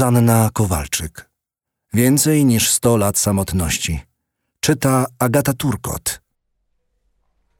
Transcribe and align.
Zuzanna 0.00 0.50
Kowalczyk. 0.52 1.30
Więcej 1.92 2.44
niż 2.44 2.70
100 2.70 2.96
lat 2.96 3.18
samotności. 3.18 4.00
Czyta 4.60 5.06
Agata 5.18 5.52
Turkot. 5.52 6.20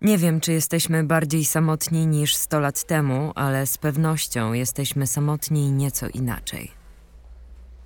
Nie 0.00 0.18
wiem, 0.18 0.40
czy 0.40 0.52
jesteśmy 0.52 1.04
bardziej 1.04 1.44
samotni 1.44 2.06
niż 2.06 2.36
100 2.36 2.60
lat 2.60 2.84
temu, 2.84 3.32
ale 3.34 3.66
z 3.66 3.78
pewnością 3.78 4.52
jesteśmy 4.52 5.06
samotni 5.06 5.72
nieco 5.72 6.08
inaczej. 6.08 6.70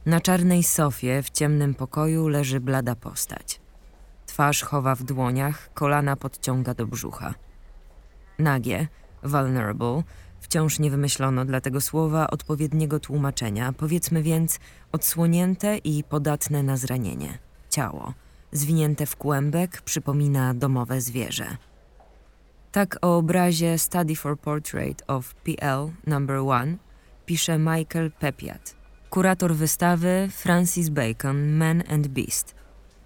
Na 0.06 0.20
czarnej 0.20 0.62
sofie 0.62 1.22
w 1.22 1.30
ciemnym 1.30 1.74
pokoju 1.74 2.28
leży 2.28 2.60
blada 2.60 2.94
postać. 2.94 3.60
Twarz 4.26 4.62
chowa 4.62 4.94
w 4.94 5.02
dłoniach, 5.02 5.70
kolana 5.72 6.16
podciąga 6.16 6.74
do 6.74 6.86
brzucha. 6.86 7.34
Nagie, 8.38 8.88
vulnerable, 9.22 10.02
wciąż 10.44 10.78
nie 10.78 10.90
wymyślono 10.90 11.44
dla 11.44 11.60
tego 11.60 11.80
słowa 11.80 12.30
odpowiedniego 12.30 13.00
tłumaczenia, 13.00 13.72
powiedzmy 13.72 14.22
więc 14.22 14.58
odsłonięte 14.92 15.78
i 15.78 16.04
podatne 16.04 16.62
na 16.62 16.76
zranienie. 16.76 17.38
Ciało, 17.70 18.14
zwinięte 18.52 19.06
w 19.06 19.16
kłębek, 19.16 19.82
przypomina 19.82 20.54
domowe 20.54 21.00
zwierzę. 21.00 21.56
Tak 22.72 22.98
o 23.02 23.16
obrazie 23.16 23.78
Study 23.78 24.16
for 24.16 24.38
Portrait 24.38 25.02
of 25.06 25.34
PL 25.34 25.90
Number 26.06 26.36
One 26.36 26.76
pisze 27.26 27.58
Michael 27.58 28.10
Pepiat, 28.10 28.74
kurator 29.10 29.54
wystawy 29.54 30.28
Francis 30.32 30.88
Bacon 30.88 31.52
Man 31.52 31.82
and 31.88 32.08
Beast 32.08 32.54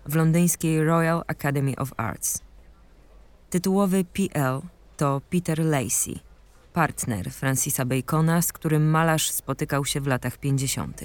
w 0.07 0.15
londyńskiej 0.15 0.84
Royal 0.84 1.23
Academy 1.27 1.77
of 1.77 1.93
Arts. 1.96 2.43
Tytułowy 3.51 4.05
PL 4.05 4.60
to 4.96 5.20
Peter 5.30 5.59
Lacey, 5.59 6.20
partner 6.73 7.30
Francisa 7.30 7.85
Bacona, 7.85 8.43
z 8.43 8.52
którym 8.52 8.91
malarz 8.91 9.30
spotykał 9.30 9.85
się 9.85 10.01
w 10.01 10.07
latach 10.07 10.37
50. 10.37 11.02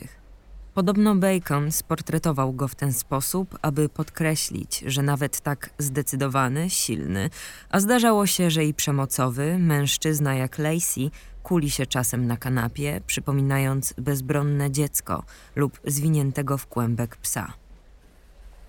Podobno 0.73 1.16
Bacon 1.16 1.72
sportretował 1.72 2.53
go 2.53 2.67
w 2.67 2.75
ten 2.75 2.94
sposób, 2.94 3.58
aby 3.61 3.89
podkreślić, 3.89 4.83
że 4.88 5.03
nawet 5.03 5.42
tak 5.42 5.70
zdecydowany, 5.78 6.70
silny, 6.70 7.30
a 7.70 7.80
zdarzało 7.80 8.25
się, 8.25 8.52
że 8.52 8.66
i 8.66 8.73
przemocowy, 8.73 9.58
mężczyzna 9.58 10.36
jak 10.36 10.58
Lacey 10.58 11.11
kuli 11.44 11.70
się 11.70 11.86
czasem 11.86 12.27
na 12.27 12.38
kanapie, 12.38 13.02
przypominając 13.08 13.94
bezbronne 13.98 14.72
dziecko 14.72 15.23
lub 15.55 15.80
zwiniętego 15.86 16.58
w 16.58 16.67
kłębek 16.67 17.17
psa. 17.17 17.53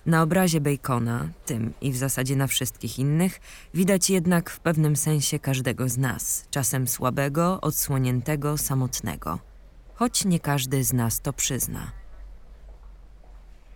Na 0.06 0.22
obrazie 0.22 0.60
Bacona, 0.60 1.28
tym 1.46 1.74
i 1.80 1.92
w 1.92 1.96
zasadzie 1.96 2.36
na 2.36 2.46
wszystkich 2.46 2.98
innych, 2.98 3.40
widać 3.74 4.10
jednak 4.10 4.50
w 4.50 4.60
pewnym 4.60 4.96
sensie 4.96 5.38
każdego 5.38 5.88
z 5.88 5.98
nas, 5.98 6.44
czasem 6.50 6.88
słabego, 6.88 7.60
odsłoniętego, 7.60 8.58
samotnego. 8.58 9.38
Choć 9.94 10.24
nie 10.24 10.40
każdy 10.40 10.84
z 10.84 10.92
nas 10.92 11.20
to 11.20 11.32
przyzna. 11.32 11.92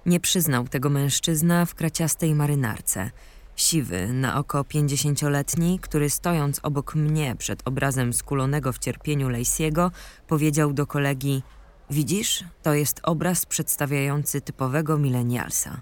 Nie 0.07 0.21
przyznał 0.21 0.69
tego 0.69 0.91
mężczyzna 0.91 1.67
w 1.67 1.75
kraciastej 1.75 2.35
marynarce. 2.35 3.11
Siwy, 3.57 4.13
na 4.13 4.39
oko 4.39 4.65
pięćdziesięcioletni, 4.65 5.79
który 5.79 6.11
stojąc 6.11 6.61
obok 6.63 6.95
mnie 6.95 7.37
przed 7.37 7.63
obrazem 7.65 8.13
skulonego 8.13 8.73
w 8.73 8.79
cierpieniu 8.79 9.29
Lacey'ego, 9.29 9.91
powiedział 10.27 10.73
do 10.73 10.87
kolegi– 10.87 11.43
Widzisz, 11.91 12.45
to 12.63 12.75
jest 12.75 13.01
obraz 13.03 13.47
przedstawiający 13.47 14.41
typowego 14.41 14.99
milenialsa. 14.99 15.81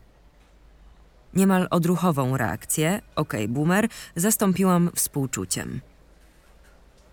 Niemal 1.37 1.67
odruchową 1.71 2.37
reakcję, 2.37 3.03
okay, 3.17 3.49
boomer, 3.49 3.89
zastąpiłam 4.17 4.91
współczuciem. 4.95 5.81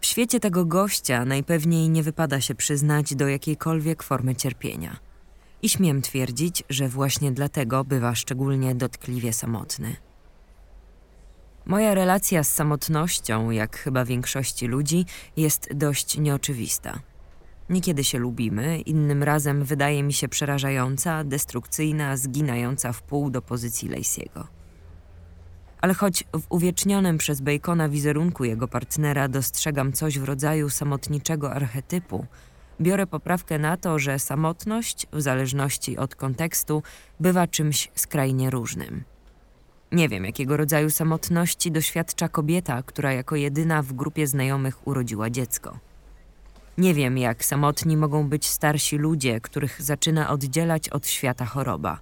W 0.02 0.06
świecie 0.06 0.40
tego 0.40 0.66
gościa 0.66 1.26
najpewniej 1.26 1.90
nie 1.90 2.04
wypada 2.04 2.42
się 2.42 2.56
przyznać 2.56 3.16
do 3.16 3.28
jakiejkolwiek 3.28 4.04
formy 4.04 4.36
cierpienia. 4.36 4.98
I 5.62 5.70
śmiem 5.70 6.02
twierdzić, 6.02 6.64
że 6.70 6.88
właśnie 6.88 7.32
dlatego 7.32 7.84
bywa 7.84 8.16
szczególnie 8.16 8.76
dotkliwie 8.76 9.34
samotny. 9.34 9.96
Moja 11.66 11.94
relacja 11.94 12.44
z 12.44 12.54
samotnością, 12.54 13.52
jak 13.52 13.78
chyba 13.78 14.06
większości 14.06 14.68
ludzi, 14.68 15.06
jest 15.38 15.74
dość 15.74 16.18
nieoczywista. 16.18 17.00
Niekiedy 17.74 18.04
się 18.04 18.18
lubimy, 18.18 18.82
innym 18.82 19.24
razem 19.24 19.64
wydaje 19.64 20.04
mi 20.04 20.14
się 20.14 20.28
przerażająca, 20.28 21.24
destrukcyjna, 21.24 22.18
zginająca 22.18 22.94
w 22.94 23.02
pół 23.02 23.30
do 23.30 23.42
pozycji 23.42 23.90
Lacey'ego. 23.90 24.44
Ale 25.82 25.94
choć 25.94 26.24
w 26.34 26.46
uwiecznionym 26.50 27.18
przez 27.18 27.42
Bacona 27.42 27.90
wizerunku 27.90 28.44
jego 28.44 28.68
partnera 28.68 29.28
dostrzegam 29.28 29.94
coś 29.94 30.20
w 30.20 30.24
rodzaju 30.24 30.70
samotniczego 30.70 31.52
archetypu, 31.54 32.26
biorę 32.82 33.08
poprawkę 33.08 33.60
na 33.60 33.78
to, 33.78 34.00
że 34.00 34.20
samotność, 34.20 35.08
w 35.14 35.22
zależności 35.22 35.98
od 35.98 36.16
kontekstu, 36.16 36.84
bywa 37.20 37.48
czymś 37.48 37.92
skrajnie 37.96 38.50
różnym. 38.50 39.04
Nie 39.92 40.10
wiem, 40.10 40.26
jakiego 40.26 40.58
rodzaju 40.58 40.90
samotności 40.90 41.72
doświadcza 41.72 42.30
kobieta, 42.30 42.84
która 42.84 43.14
jako 43.14 43.36
jedyna 43.36 43.82
w 43.82 43.94
grupie 43.94 44.28
znajomych 44.28 44.88
urodziła 44.88 45.30
dziecko. 45.30 45.80
Nie 46.78 46.94
wiem, 46.94 47.18
jak 47.18 47.46
samotni 47.46 47.98
mogą 47.98 48.30
być 48.30 48.48
starsi 48.48 48.98
ludzie, 48.98 49.42
których 49.42 49.82
zaczyna 49.82 50.30
oddzielać 50.30 50.90
od 50.90 51.08
świata 51.08 51.46
choroba. 51.46 52.00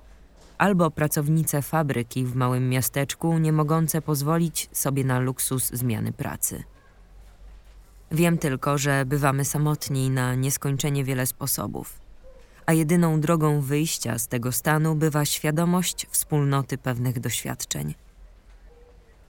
Albo 0.57 0.91
pracownice 0.91 1.61
fabryki 1.61 2.25
w 2.25 2.35
małym 2.35 2.69
miasteczku, 2.69 3.37
nie 3.37 3.51
mogące 3.51 4.01
pozwolić 4.01 4.69
sobie 4.71 5.03
na 5.03 5.19
luksus 5.19 5.69
zmiany 5.69 6.13
pracy. 6.13 6.63
Wiem 8.11 8.37
tylko, 8.37 8.77
że 8.77 9.05
bywamy 9.05 9.45
samotni 9.45 10.09
na 10.09 10.35
nieskończenie 10.35 11.03
wiele 11.03 11.25
sposobów, 11.25 11.99
a 12.65 12.73
jedyną 12.73 13.21
drogą 13.21 13.61
wyjścia 13.61 14.19
z 14.19 14.27
tego 14.27 14.51
stanu 14.51 14.95
bywa 14.95 15.25
świadomość 15.25 16.07
wspólnoty 16.09 16.77
pewnych 16.77 17.19
doświadczeń. 17.19 17.93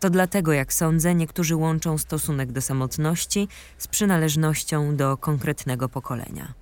To 0.03 0.11
dlatego, 0.11 0.53
jak 0.53 0.73
sądzę, 0.73 1.15
niektórzy 1.15 1.57
łączą 1.57 1.99
stosunek 1.99 2.53
do 2.53 2.61
samotności 2.61 3.49
z 3.79 3.89
przynależnością 3.89 4.97
do 4.97 5.17
konkretnego 5.17 5.89
pokolenia. 5.89 6.53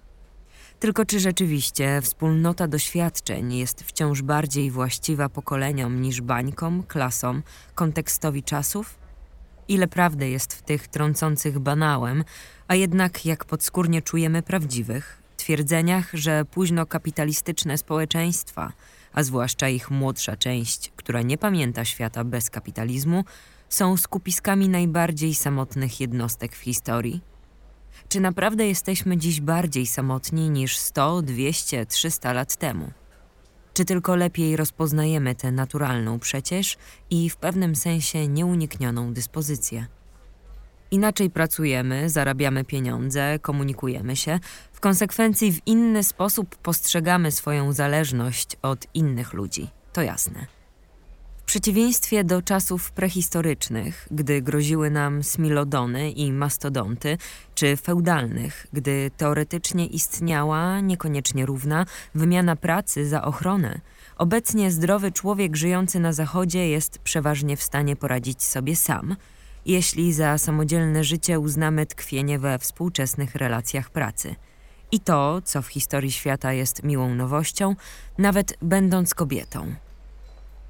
Tylko 0.80 1.04
czy 1.04 1.20
rzeczywiście 1.20 2.00
wspólnota 2.02 2.68
doświadczeń 2.68 3.54
jest 3.54 3.84
wciąż 3.84 4.22
bardziej 4.22 4.70
właściwa 4.70 5.28
pokoleniom 5.28 6.02
niż 6.02 6.20
bańkom, 6.20 6.82
klasom, 6.82 7.42
kontekstowi 7.74 8.42
czasów? 8.42 8.94
Ile 9.68 9.88
prawdy 9.88 10.28
jest 10.28 10.54
w 10.54 10.62
tych 10.62 10.88
trącących 10.88 11.58
banałem, 11.58 12.24
a 12.68 12.74
jednak 12.74 13.26
jak 13.26 13.44
podskórnie 13.44 14.02
czujemy 14.02 14.42
prawdziwych, 14.42 15.22
twierdzeniach, 15.36 16.10
że 16.12 16.44
późno 16.44 16.86
kapitalistyczne 16.86 17.78
społeczeństwa– 17.78 18.72
a 19.12 19.22
zwłaszcza 19.22 19.68
ich 19.68 19.90
młodsza 19.90 20.36
część, 20.36 20.92
która 20.96 21.22
nie 21.22 21.38
pamięta 21.38 21.84
świata 21.84 22.24
bez 22.24 22.50
kapitalizmu, 22.50 23.24
są 23.68 23.96
skupiskami 23.96 24.68
najbardziej 24.68 25.34
samotnych 25.34 26.00
jednostek 26.00 26.56
w 26.56 26.60
historii? 26.60 27.20
Czy 28.08 28.20
naprawdę 28.20 28.66
jesteśmy 28.66 29.16
dziś 29.16 29.40
bardziej 29.40 29.86
samotni 29.86 30.50
niż 30.50 30.76
100, 30.78 31.22
200, 31.22 31.86
300 31.86 32.32
lat 32.32 32.56
temu? 32.56 32.90
Czy 33.74 33.84
tylko 33.84 34.16
lepiej 34.16 34.56
rozpoznajemy 34.56 35.34
tę 35.34 35.52
naturalną 35.52 36.18
przecież 36.18 36.76
i 37.10 37.30
w 37.30 37.36
pewnym 37.36 37.76
sensie 37.76 38.28
nieuniknioną 38.28 39.12
dyspozycję? 39.12 39.86
Inaczej 40.90 41.30
pracujemy, 41.30 42.10
zarabiamy 42.10 42.64
pieniądze, 42.64 43.38
komunikujemy 43.38 44.16
się, 44.16 44.40
w 44.80 44.82
konsekwencji 44.82 45.52
w 45.52 45.66
inny 45.66 46.04
sposób 46.04 46.56
postrzegamy 46.56 47.32
swoją 47.32 47.72
zależność 47.72 48.56
od 48.62 48.86
innych 48.94 49.32
ludzi. 49.32 49.68
To 49.92 50.02
jasne. 50.02 50.46
W 51.36 51.42
przeciwieństwie 51.42 52.24
do 52.24 52.42
czasów 52.42 52.92
prehistorycznych, 52.92 54.08
gdy 54.10 54.42
groziły 54.42 54.90
nam 54.90 55.22
smilodony 55.22 56.10
i 56.10 56.32
mastodonty, 56.32 57.18
czy 57.54 57.76
feudalnych, 57.76 58.66
gdy 58.72 59.10
teoretycznie 59.16 59.86
istniała, 59.86 60.80
niekoniecznie 60.80 61.46
równa, 61.46 61.86
wymiana 62.14 62.56
pracy 62.56 63.08
za 63.08 63.22
ochronę, 63.22 63.80
obecnie 64.16 64.70
zdrowy 64.70 65.12
człowiek 65.12 65.56
żyjący 65.56 66.00
na 66.00 66.12
Zachodzie 66.12 66.68
jest 66.68 66.98
przeważnie 66.98 67.56
w 67.56 67.62
stanie 67.62 67.96
poradzić 67.96 68.42
sobie 68.42 68.76
sam– 68.76 69.16
jeśli 69.66 70.12
za 70.12 70.38
samodzielne 70.38 71.04
życie 71.04 71.40
uznamy 71.40 71.86
tkwienie 71.86 72.38
we 72.38 72.58
współczesnych 72.58 73.34
relacjach 73.34 73.90
pracy. 73.90 74.34
I 74.92 75.00
to, 75.00 75.42
co 75.44 75.62
w 75.62 75.66
historii 75.66 76.12
świata 76.12 76.52
jest 76.52 76.82
miłą 76.82 77.14
nowością, 77.14 77.76
nawet 78.18 78.56
będąc 78.62 79.14
kobietą. 79.14 79.74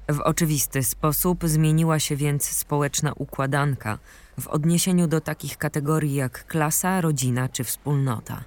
W 0.09 0.19
oczywisty 0.19 0.83
sposób 0.83 1.43
zmieniła 1.45 1.99
się 1.99 2.15
więc 2.15 2.45
społeczna 2.45 3.13
układanka 3.15 3.97
w 4.39 4.47
odniesieniu 4.47 5.07
do 5.07 5.21
takich 5.21 5.57
kategorii 5.57 6.13
jak 6.13 6.47
klasa, 6.47 7.01
rodzina 7.01 7.49
czy 7.49 7.63
wspólnota. 7.63 8.43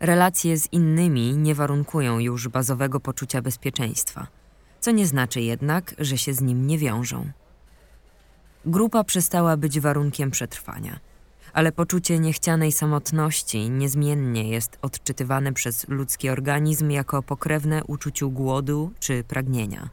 Relacje 0.00 0.58
z 0.58 0.72
innymi 0.72 1.36
nie 1.36 1.54
warunkują 1.54 2.18
już 2.18 2.48
bazowego 2.48 3.00
poczucia 3.00 3.42
bezpieczeństwa, 3.42 4.26
co 4.80 4.90
nie 4.90 5.06
znaczy 5.06 5.40
jednak, 5.40 5.94
że 5.98 6.18
się 6.18 6.34
z 6.34 6.40
nim 6.40 6.66
nie 6.66 6.78
wiążą. 6.78 7.30
Grupa 8.66 9.04
przestała 9.04 9.56
być 9.56 9.80
warunkiem 9.80 10.30
przetrwania, 10.30 11.00
ale 11.52 11.72
poczucie 11.72 12.18
niechcianej 12.18 12.72
samotności 12.72 13.70
niezmiennie 13.70 14.48
jest 14.48 14.78
odczytywane 14.82 15.52
przez 15.52 15.88
ludzki 15.88 16.30
organizm 16.30 16.90
jako 16.90 17.22
pokrewne 17.22 17.84
uczuciu 17.84 18.30
głodu 18.30 18.92
czy 19.00 19.24
pragnienia. 19.24 19.88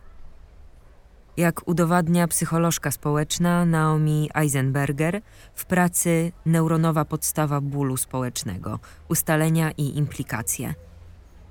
Jak 1.38 1.68
udowadnia 1.68 2.28
psycholożka 2.28 2.92
społeczna 2.92 3.66
Naomi 3.66 4.30
Eisenberger 4.34 5.22
w 5.54 5.66
pracy 5.66 6.32
Neuronowa 6.46 7.06
podstawa 7.06 7.62
bólu 7.62 7.98
społecznego, 7.98 8.80
ustalenia 9.10 9.72
i 9.72 9.98
implikacje. 9.98 10.74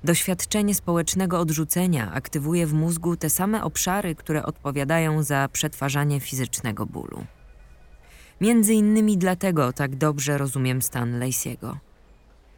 Doświadczenie 0.03 0.75
społecznego 0.75 1.39
odrzucenia 1.39 2.11
aktywuje 2.11 2.67
w 2.67 2.73
mózgu 2.73 3.15
te 3.15 3.29
same 3.29 3.63
obszary, 3.63 4.15
które 4.15 4.43
odpowiadają 4.45 5.23
za 5.23 5.49
przetwarzanie 5.51 6.19
fizycznego 6.19 6.85
bólu. 6.85 7.25
Między 8.41 8.73
innymi 8.73 9.17
dlatego 9.17 9.73
tak 9.73 9.95
dobrze 9.95 10.37
rozumiem 10.37 10.81
stan 10.81 11.19
Lacey'ego. 11.19 11.75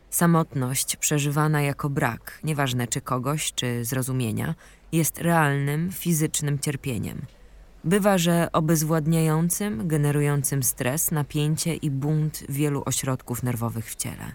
Samotność 0.10 0.96
przeżywana 0.96 1.62
jako 1.62 1.90
brak, 1.90 2.40
nieważne 2.44 2.88
czy 2.88 3.02
kogoś, 3.02 3.54
czy 3.54 3.86
zrozumienia, 3.86 4.56
jest 4.92 5.22
realnym, 5.22 5.92
fizycznym 5.92 6.60
cierpieniem. 6.60 7.22
Bywa, 7.84 8.18
że 8.18 8.52
obezwładniającym, 8.54 9.88
generującym 9.88 10.64
stres, 10.64 11.12
napięcie 11.12 11.76
i 11.76 11.92
bunt 11.92 12.44
wielu 12.50 12.84
ośrodków 12.86 13.44
nerwowych 13.44 13.86
w 13.86 13.96
ciele. 13.96 14.32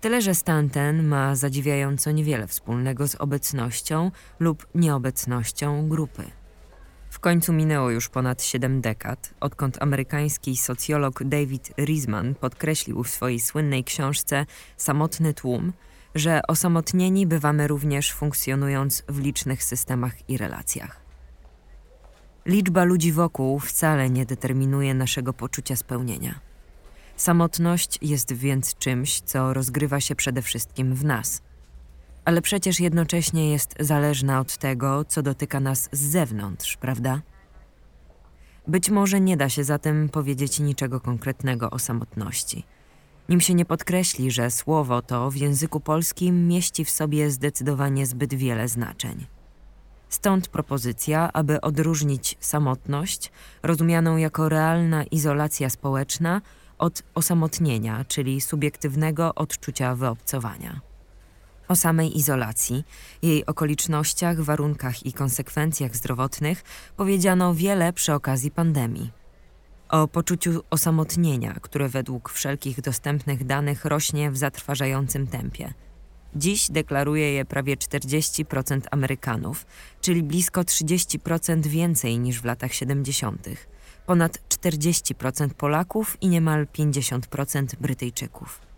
Tyle, 0.00 0.22
że 0.22 0.34
stan 0.34 0.70
ten 0.70 1.06
ma 1.06 1.36
zadziwiająco 1.36 2.10
niewiele 2.10 2.46
wspólnego 2.46 3.08
z 3.08 3.14
obecnością 3.14 4.10
lub 4.40 4.66
nieobecnością 4.74 5.88
grupy. 5.88 6.24
W 7.14 7.20
końcu 7.20 7.52
minęło 7.52 7.90
już 7.90 8.08
ponad 8.08 8.42
siedem 8.42 8.80
dekad, 8.80 9.34
odkąd 9.40 9.82
amerykański 9.82 10.56
socjolog 10.56 11.24
David 11.24 11.72
Riesman 11.78 12.34
podkreślił 12.34 13.02
w 13.02 13.08
swojej 13.08 13.40
słynnej 13.40 13.84
książce 13.84 14.46
Samotny 14.76 15.34
tłum, 15.34 15.72
że 16.14 16.40
osamotnieni 16.48 17.26
bywamy 17.26 17.68
również 17.68 18.12
funkcjonując 18.12 19.02
w 19.08 19.20
licznych 19.20 19.64
systemach 19.64 20.28
i 20.30 20.38
relacjach. 20.38 21.00
Liczba 22.46 22.84
ludzi 22.84 23.12
wokół 23.12 23.58
wcale 23.58 24.10
nie 24.10 24.26
determinuje 24.26 24.94
naszego 24.94 25.32
poczucia 25.32 25.76
spełnienia. 25.76 26.40
Samotność 27.16 27.98
jest 28.02 28.32
więc 28.32 28.74
czymś, 28.74 29.20
co 29.20 29.52
rozgrywa 29.52 30.00
się 30.00 30.14
przede 30.14 30.42
wszystkim 30.42 30.94
w 30.94 31.04
nas. 31.04 31.42
Ale 32.24 32.42
przecież 32.42 32.80
jednocześnie 32.80 33.50
jest 33.50 33.74
zależna 33.80 34.40
od 34.40 34.56
tego, 34.56 35.04
co 35.04 35.22
dotyka 35.22 35.60
nas 35.60 35.88
z 35.92 36.00
zewnątrz, 36.00 36.76
prawda? 36.76 37.20
Być 38.68 38.90
może 38.90 39.20
nie 39.20 39.36
da 39.36 39.48
się 39.48 39.64
zatem 39.64 40.08
powiedzieć 40.08 40.60
niczego 40.60 41.00
konkretnego 41.00 41.70
o 41.70 41.78
samotności. 41.78 42.64
Nim 43.28 43.40
się 43.40 43.54
nie 43.54 43.64
podkreśli, 43.64 44.30
że 44.30 44.50
słowo 44.50 45.02
to 45.02 45.30
w 45.30 45.36
języku 45.36 45.80
polskim 45.80 46.48
mieści 46.48 46.84
w 46.84 46.90
sobie 46.90 47.30
zdecydowanie 47.30 48.06
zbyt 48.06 48.34
wiele 48.34 48.68
znaczeń. 48.68 49.26
Stąd 50.08 50.48
propozycja, 50.48 51.32
aby 51.32 51.60
odróżnić 51.60 52.36
samotność, 52.40 53.32
rozumianą 53.62 54.16
jako 54.16 54.48
realna 54.48 55.04
izolacja 55.04 55.70
społeczna, 55.70 56.40
od 56.78 57.02
osamotnienia, 57.14 58.04
czyli 58.04 58.40
subiektywnego 58.40 59.34
odczucia 59.34 59.94
wyobcowania. 59.94 60.93
O 61.68 61.76
samej 61.76 62.18
izolacji, 62.18 62.84
jej 63.22 63.46
okolicznościach, 63.46 64.40
warunkach 64.40 65.06
i 65.06 65.12
konsekwencjach 65.12 65.96
zdrowotnych 65.96 66.62
powiedziano 66.96 67.54
wiele 67.54 67.92
przy 67.92 68.12
okazji 68.12 68.50
pandemii. 68.50 69.12
O 69.88 70.08
poczuciu 70.08 70.62
osamotnienia, 70.70 71.54
które 71.60 71.88
według 71.88 72.30
wszelkich 72.30 72.80
dostępnych 72.80 73.44
danych 73.44 73.84
rośnie 73.84 74.30
w 74.30 74.36
zatrważającym 74.36 75.26
tempie. 75.26 75.74
Dziś 76.36 76.70
deklaruje 76.70 77.32
je 77.32 77.44
prawie 77.44 77.76
40% 77.76 78.80
Amerykanów, 78.90 79.66
czyli 80.00 80.22
blisko 80.22 80.60
30% 80.60 81.66
więcej 81.66 82.18
niż 82.18 82.40
w 82.40 82.44
latach 82.44 82.74
70 82.74 83.48
ponad 84.06 84.38
40% 84.48 85.48
Polaków 85.50 86.16
i 86.20 86.28
niemal 86.28 86.66
50% 86.66 87.76
Brytyjczyków. 87.80 88.73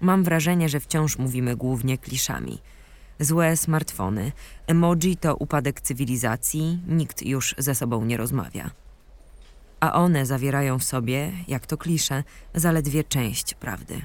Mam 0.00 0.24
wrażenie, 0.24 0.68
że 0.68 0.80
wciąż 0.80 1.18
mówimy 1.18 1.56
głównie 1.56 1.98
kliszami. 1.98 2.58
Złe 3.20 3.56
smartfony, 3.56 4.32
emoji 4.66 5.16
to 5.16 5.36
upadek 5.36 5.80
cywilizacji, 5.80 6.80
nikt 6.88 7.22
już 7.22 7.54
ze 7.58 7.74
sobą 7.74 8.04
nie 8.04 8.16
rozmawia. 8.16 8.70
A 9.80 9.92
one 9.92 10.26
zawierają 10.26 10.78
w 10.78 10.84
sobie, 10.84 11.32
jak 11.48 11.66
to 11.66 11.76
klisze, 11.76 12.24
zaledwie 12.54 13.04
część 13.04 13.54
prawdy. 13.54 14.02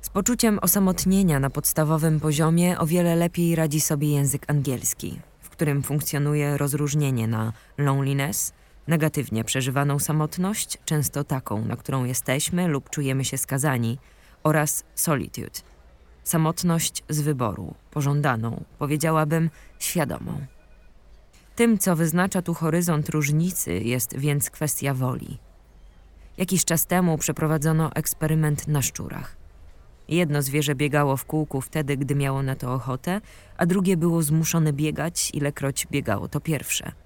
Z 0.00 0.10
poczuciem 0.10 0.58
osamotnienia 0.62 1.40
na 1.40 1.50
podstawowym 1.50 2.20
poziomie 2.20 2.78
o 2.78 2.86
wiele 2.86 3.16
lepiej 3.16 3.56
radzi 3.56 3.80
sobie 3.80 4.12
język 4.12 4.44
angielski, 4.50 5.20
w 5.40 5.50
którym 5.50 5.82
funkcjonuje 5.82 6.56
rozróżnienie 6.56 7.28
na 7.28 7.52
loneliness– 7.78 8.52
negatywnie 8.88 9.44
przeżywaną 9.44 9.98
samotność, 9.98 10.78
często 10.84 11.24
taką, 11.24 11.64
na 11.64 11.76
którą 11.76 12.04
jesteśmy 12.04 12.68
lub 12.68 12.90
czujemy 12.90 13.24
się 13.24 13.38
skazani, 13.38 13.98
oraz 14.42 14.84
solitude, 14.94 15.60
samotność 16.24 17.02
z 17.08 17.20
wyboru, 17.20 17.74
pożądaną, 17.90 18.64
powiedziałabym 18.78 19.50
świadomą. 19.78 20.46
Tym, 21.56 21.78
co 21.78 21.96
wyznacza 21.96 22.42
tu 22.42 22.54
horyzont 22.54 23.08
różnicy, 23.08 23.74
jest 23.74 24.16
więc 24.16 24.50
kwestia 24.50 24.94
woli. 24.94 25.38
Jakiś 26.36 26.64
czas 26.64 26.86
temu 26.86 27.18
przeprowadzono 27.18 27.92
eksperyment 27.94 28.68
na 28.68 28.82
szczurach. 28.82 29.36
Jedno 30.08 30.42
zwierzę 30.42 30.74
biegało 30.74 31.16
w 31.16 31.24
kółku 31.24 31.60
wtedy, 31.60 31.96
gdy 31.96 32.14
miało 32.14 32.42
na 32.42 32.56
to 32.56 32.74
ochotę, 32.74 33.20
a 33.56 33.66
drugie 33.66 33.96
było 33.96 34.22
zmuszone 34.22 34.72
biegać, 34.72 35.30
ilekroć 35.34 35.86
biegało 35.86 36.28
to 36.28 36.40
pierwsze– 36.40 36.92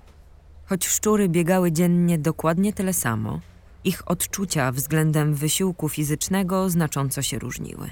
Choć 0.69 0.87
szczury 0.87 1.29
biegały 1.29 1.73
dziennie 1.73 2.19
dokładnie 2.19 2.73
tyle 2.73 2.93
samo, 2.93 3.41
ich 3.87 4.11
odczucia 4.11 4.73
względem 4.73 5.35
wysiłku 5.35 5.89
fizycznego 5.89 6.71
znacząco 6.71 7.23
się 7.23 7.39
różniły. 7.39 7.91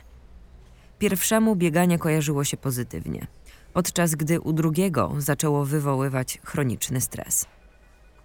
Pierwszemu 0.99 1.57
bieganie 1.57 1.99
kojarzyło 1.99 2.45
się 2.45 2.57
pozytywnie, 2.57 3.27
podczas 3.73 4.15
gdy 4.15 4.41
u 4.41 4.53
drugiego 4.53 5.15
zaczęło 5.19 5.65
wywoływać 5.65 6.41
chroniczny 6.45 7.01
stres. 7.01 7.47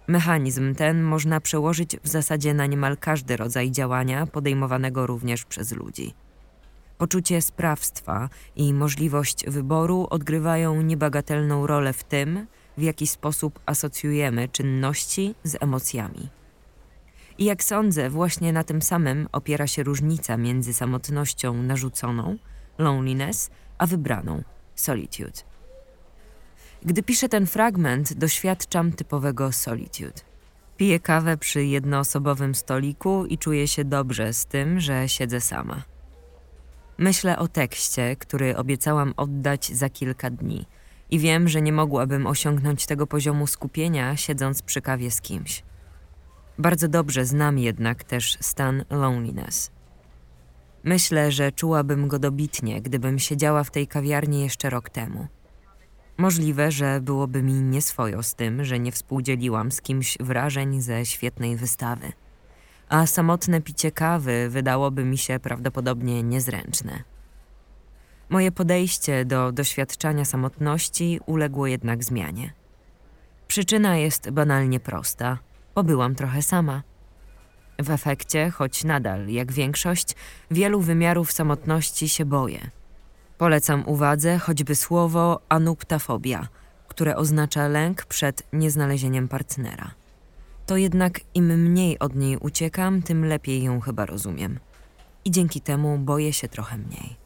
Mechanizm 0.06 0.74
ten 0.74 1.02
można 1.02 1.40
przełożyć 1.40 1.96
w 2.02 2.08
zasadzie 2.08 2.54
na 2.54 2.66
niemal 2.66 2.96
każdy 2.96 3.36
rodzaj 3.36 3.70
działania 3.70 4.26
podejmowanego 4.26 5.06
również 5.06 5.44
przez 5.44 5.72
ludzi. 5.72 6.14
Poczucie 6.98 7.42
sprawstwa 7.42 8.28
i 8.56 8.74
możliwość 8.74 9.44
wyboru 9.46 10.06
odgrywają 10.10 10.82
niebagatelną 10.82 11.66
rolę 11.66 11.92
w 11.92 12.04
tym, 12.04 12.46
w 12.78 12.82
jaki 12.82 13.06
sposób 13.06 13.60
asocjujemy 13.66 14.48
czynności 14.48 15.34
z 15.44 15.56
emocjami. 15.60 16.39
I 17.40 17.44
jak 17.44 17.64
sądzę, 17.64 18.10
właśnie 18.10 18.52
na 18.52 18.64
tym 18.64 18.82
samym 18.82 19.28
opiera 19.32 19.66
się 19.66 19.82
różnica 19.82 20.36
między 20.36 20.74
samotnością 20.74 21.54
narzuconą, 21.54 22.36
loneliness, 22.78 23.50
a 23.78 23.86
wybraną, 23.86 24.42
solitude. 24.74 25.40
Gdy 26.82 27.02
piszę 27.02 27.28
ten 27.28 27.46
fragment, 27.46 28.12
doświadczam 28.12 28.92
typowego 28.92 29.52
solitude. 29.52 30.20
Piję 30.76 31.00
kawę 31.00 31.36
przy 31.36 31.64
jednoosobowym 31.64 32.54
stoliku 32.54 33.26
i 33.26 33.38
czuję 33.38 33.68
się 33.68 33.84
dobrze 33.84 34.32
z 34.32 34.46
tym, 34.46 34.80
że 34.80 35.08
siedzę 35.08 35.40
sama. 35.40 35.82
Myślę 36.98 37.38
o 37.38 37.48
tekście, 37.48 38.16
który 38.16 38.56
obiecałam 38.56 39.14
oddać 39.16 39.66
za 39.66 39.88
kilka 39.88 40.30
dni– 40.30 40.66
i 41.10 41.18
wiem, 41.18 41.48
że 41.48 41.62
nie 41.62 41.72
mogłabym 41.72 42.26
osiągnąć 42.26 42.86
tego 42.86 43.06
poziomu 43.06 43.46
skupienia, 43.46 44.16
siedząc 44.16 44.62
przy 44.62 44.82
kawie 44.82 45.10
z 45.10 45.20
kimś. 45.20 45.62
Bardzo 46.60 46.88
dobrze 46.88 47.24
znam 47.24 47.58
jednak 47.58 48.04
też 48.04 48.38
stan 48.40 48.84
loneliness. 48.90 49.70
Myślę, 50.84 51.32
że 51.32 51.52
czułabym 51.52 52.08
go 52.08 52.18
dobitnie, 52.18 52.82
gdybym 52.82 53.18
siedziała 53.18 53.64
w 53.64 53.70
tej 53.70 53.86
kawiarni 53.86 54.42
jeszcze 54.42 54.70
rok 54.70 54.90
temu. 54.90 55.26
Możliwe, 56.16 56.72
że 56.72 57.00
byłoby 57.00 57.42
mi 57.42 57.52
nieswojo 57.52 58.22
z 58.22 58.34
tym, 58.34 58.64
że 58.64 58.78
nie 58.78 58.92
współdzieliłam 58.92 59.72
z 59.72 59.82
kimś 59.82 60.18
wrażeń 60.20 60.80
ze 60.80 61.06
świetnej 61.06 61.56
wystawy, 61.56 62.12
a 62.88 63.06
samotne 63.06 63.60
picie 63.60 63.92
kawy 63.92 64.48
wydałoby 64.50 65.04
mi 65.04 65.18
się 65.18 65.38
prawdopodobnie 65.38 66.22
niezręczne. 66.22 67.02
Moje 68.28 68.52
podejście 68.52 69.24
do 69.24 69.52
doświadczania 69.52 70.24
samotności 70.24 71.20
uległo 71.26 71.66
jednak 71.66 72.04
zmianie. 72.04 72.52
Przyczyna 73.48 73.96
jest 73.96 74.30
banalnie 74.30 74.80
prosta. 74.80 75.38
Pobyłam 75.74 76.14
trochę 76.14 76.42
sama. 76.42 76.82
W 77.78 77.90
efekcie, 77.90 78.50
choć 78.50 78.84
nadal, 78.84 79.28
jak 79.28 79.52
większość, 79.52 80.16
wielu 80.50 80.80
wymiarów 80.80 81.32
samotności 81.32 82.08
się 82.08 82.24
boję. 82.24 82.70
Polecam 83.38 83.82
uwadze 83.86 84.38
choćby 84.38 84.74
słowo 84.74 85.40
anuptafobia, 85.48 86.48
które 86.88 87.16
oznacza 87.16 87.68
lęk 87.68 88.04
przed 88.04 88.42
nieznalezieniem 88.52 89.28
partnera. 89.28 89.90
To 90.66 90.76
jednak 90.76 91.20
im 91.34 91.46
mniej 91.46 91.98
od 91.98 92.14
niej 92.14 92.36
uciekam, 92.36 93.02
tym 93.02 93.24
lepiej 93.24 93.62
ją 93.62 93.80
chyba 93.80 94.06
rozumiem. 94.06 94.58
I 95.24 95.30
dzięki 95.30 95.60
temu 95.60 95.98
boję 95.98 96.32
się 96.32 96.48
trochę 96.48 96.78
mniej. 96.78 97.16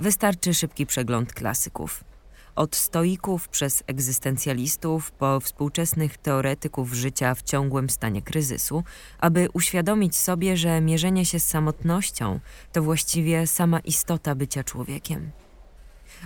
Wystarczy 0.00 0.54
szybki 0.54 0.86
przegląd 0.86 1.32
klasyków. 1.32 2.04
Od 2.56 2.76
stoików 2.76 3.48
przez 3.48 3.82
egzystencjalistów 3.86 5.10
po 5.10 5.40
współczesnych 5.40 6.18
teoretyków 6.18 6.92
życia 6.92 7.34
w 7.34 7.42
ciągłym 7.42 7.90
stanie 7.90 8.22
kryzysu, 8.22 8.84
aby 9.18 9.48
uświadomić 9.52 10.16
sobie, 10.16 10.56
że 10.56 10.80
mierzenie 10.80 11.24
się 11.24 11.40
z 11.40 11.46
samotnością 11.46 12.40
to 12.72 12.82
właściwie 12.82 13.46
sama 13.46 13.78
istota 13.78 14.34
bycia 14.34 14.64
człowiekiem. 14.64 15.30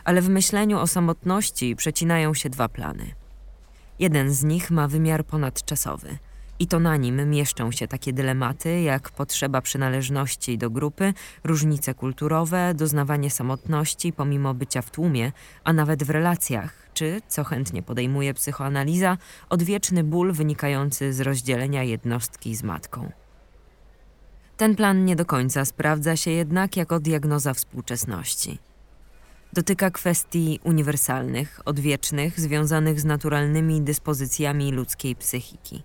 Ale 0.04 0.22
w 0.22 0.28
myśleniu 0.28 0.78
o 0.78 0.86
samotności 0.86 1.76
przecinają 1.76 2.34
się 2.34 2.50
dwa 2.50 2.68
plany. 2.68 3.14
Jeden 3.98 4.34
z 4.34 4.44
nich 4.44 4.70
ma 4.70 4.88
wymiar 4.88 5.24
ponadczasowy– 5.24 6.18
i 6.60 6.66
to 6.66 6.80
na 6.80 6.96
nim 6.96 7.30
mieszczą 7.30 7.72
się 7.72 7.88
takie 7.88 8.12
dylematy 8.12 8.80
jak 8.80 9.10
potrzeba 9.10 9.60
przynależności 9.60 10.58
do 10.58 10.70
grupy, 10.70 11.14
różnice 11.44 11.94
kulturowe, 11.94 12.74
doznawanie 12.74 13.30
samotności 13.30 14.12
pomimo 14.12 14.54
bycia 14.54 14.82
w 14.82 14.90
tłumie, 14.90 15.32
a 15.64 15.72
nawet 15.72 16.04
w 16.04 16.10
relacjach, 16.10 16.88
czy, 16.94 17.20
co 17.28 17.44
chętnie 17.44 17.82
podejmuje 17.82 18.34
psychoanaliza, 18.34 19.18
odwieczny 19.48 20.04
ból 20.04 20.32
wynikający 20.32 21.12
z 21.12 21.20
rozdzielenia 21.20 21.82
jednostki 21.82 22.56
z 22.56 22.62
matką. 22.62 23.12
Ten 24.56 24.76
plan 24.76 25.04
nie 25.04 25.16
do 25.16 25.24
końca 25.24 25.64
sprawdza 25.64 26.16
się 26.16 26.30
jednak 26.30 26.76
jako 26.76 27.00
diagnoza 27.00 27.54
współczesności. 27.54 28.58
Dotyka 29.52 29.90
kwestii 29.90 30.60
uniwersalnych, 30.64 31.60
odwiecznych, 31.64 32.40
związanych 32.40 33.00
z 33.00 33.04
naturalnymi 33.04 33.80
dyspozycjami 33.80 34.72
ludzkiej 34.72 35.16
psychiki. 35.16 35.82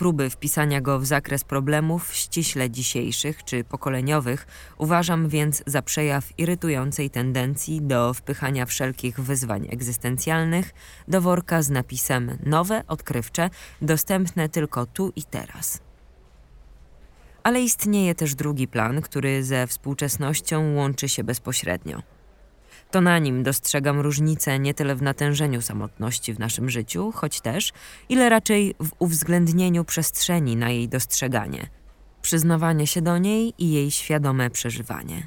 Próby 0.00 0.30
wpisania 0.30 0.80
go 0.80 0.98
w 0.98 1.06
zakres 1.06 1.44
problemów 1.44 2.14
ściśle 2.14 2.70
dzisiejszych 2.70 3.44
czy 3.44 3.64
pokoleniowych 3.64 4.46
uważam 4.78 5.28
więc 5.28 5.62
za 5.66 5.82
przejaw 5.82 6.38
irytującej 6.38 7.10
tendencji 7.10 7.82
do 7.82 8.14
wpychania 8.14 8.66
wszelkich 8.66 9.20
wyzwań 9.20 9.68
egzystencjalnych 9.70 10.74
do 11.08 11.20
worka 11.20 11.62
z 11.62 11.70
napisem 11.70 12.38
nowe, 12.46 12.82
odkrywcze, 12.88 13.50
dostępne 13.82 14.48
tylko 14.48 14.86
tu 14.86 15.12
i 15.16 15.22
teraz. 15.22 15.80
Ale 17.42 17.60
istnieje 17.60 18.14
też 18.14 18.34
drugi 18.34 18.68
plan, 18.68 19.02
który 19.02 19.44
ze 19.44 19.66
współczesnością 19.66 20.74
łączy 20.74 21.08
się 21.08 21.24
bezpośrednio. 21.24 22.02
To 22.90 23.00
na 23.00 23.18
nim 23.18 23.42
dostrzegam 23.42 24.00
różnicę 24.00 24.58
nie 24.58 24.74
tyle 24.74 24.94
w 24.94 25.02
natężeniu 25.02 25.62
samotności 25.62 26.34
w 26.34 26.38
naszym 26.38 26.70
życiu, 26.70 27.12
choć 27.12 27.40
też, 27.40 27.72
ile 28.08 28.28
raczej 28.28 28.74
w 28.80 28.90
uwzględnieniu 28.98 29.84
przestrzeni 29.84 30.56
na 30.56 30.70
jej 30.70 30.88
dostrzeganie, 30.88 31.66
przyznawanie 32.22 32.86
się 32.86 33.02
do 33.02 33.18
niej 33.18 33.54
i 33.58 33.72
jej 33.72 33.90
świadome 33.90 34.50
przeżywanie. 34.50 35.26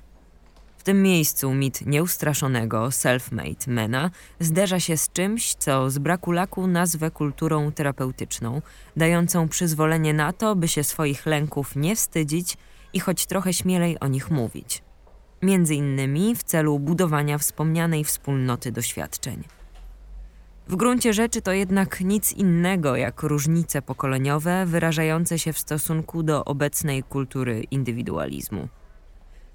W 0.77 0.83
tym 0.83 1.03
miejscu 1.03 1.53
mit 1.53 1.85
nieustraszonego 1.85 2.87
self-made 2.87 3.67
mena 3.67 4.11
zderza 4.39 4.79
się 4.79 4.97
z 4.97 5.11
czymś, 5.11 5.55
co 5.55 5.89
z 5.89 5.97
braku 5.97 6.31
laku 6.31 6.67
nazwę 6.67 7.11
kulturą 7.11 7.71
terapeutyczną, 7.71 8.61
dającą 8.97 9.49
przyzwolenie 9.49 10.13
na 10.13 10.33
to, 10.33 10.55
by 10.55 10.67
się 10.67 10.83
swoich 10.83 11.25
lęków 11.25 11.75
nie 11.75 11.95
wstydzić 11.95 12.57
i 12.93 12.99
choć 12.99 13.25
trochę 13.25 13.53
śmielej 13.53 13.99
o 13.99 14.07
nich 14.07 14.31
mówić 14.31 14.83
między 15.43 15.75
innymi 15.75 16.35
w 16.35 16.43
celu 16.43 16.79
budowania 16.79 17.37
wspomnianej 17.37 18.03
wspólnoty 18.03 18.71
doświadczeń. 18.71 19.43
W 20.67 20.75
gruncie 20.75 21.13
rzeczy 21.13 21.41
to 21.41 21.51
jednak 21.51 22.01
nic 22.01 22.33
innego 22.33 22.95
jak 22.95 23.23
różnice 23.23 23.81
pokoleniowe 23.81 24.65
wyrażające 24.65 25.39
się 25.39 25.53
w 25.53 25.59
stosunku 25.59 26.23
do 26.23 26.45
obecnej 26.45 27.03
kultury 27.03 27.63
indywidualizmu. 27.71 28.67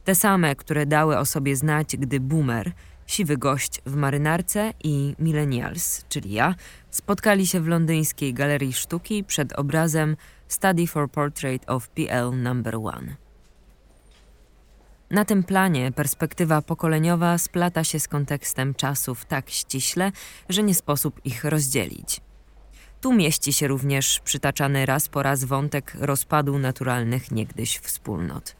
Te 0.04 0.14
same, 0.14 0.56
które 0.56 0.86
dały 0.86 1.18
o 1.18 1.24
sobie 1.24 1.56
znać, 1.56 1.96
gdy 1.96 2.20
boomer, 2.20 2.72
siwy 3.06 3.36
gość 3.36 3.80
w 3.86 3.94
marynarce 3.96 4.72
i 4.84 5.14
millennials, 5.18 6.04
czyli 6.08 6.32
ja, 6.32 6.54
spotkali 6.90 7.46
się 7.46 7.60
w 7.60 7.68
londyńskiej 7.68 8.34
galerii 8.34 8.72
sztuki 8.72 9.24
przed 9.24 9.52
obrazem 9.52 10.16
Study 10.48 10.86
for 10.86 11.10
Portrait 11.10 11.70
of 11.70 11.88
PL 11.88 12.42
Number 12.42 12.76
One. 12.76 13.27
Na 15.10 15.24
tym 15.24 15.42
planie 15.42 15.92
perspektywa 15.92 16.62
pokoleniowa 16.62 17.38
splata 17.38 17.84
się 17.84 18.00
z 18.00 18.08
kontekstem 18.08 18.74
czasów 18.74 19.24
tak 19.24 19.50
ściśle, 19.50 20.12
że 20.48 20.62
nie 20.62 20.74
sposób 20.74 21.20
ich 21.24 21.44
rozdzielić. 21.44 22.20
Tu 23.00 23.12
mieści 23.12 23.52
się 23.52 23.68
również 23.68 24.20
przytaczany 24.20 24.86
raz 24.86 25.08
po 25.08 25.22
raz 25.22 25.44
wątek 25.44 25.92
rozpadu 26.00 26.58
naturalnych 26.58 27.30
niegdyś 27.30 27.78
wspólnot. 27.78 28.56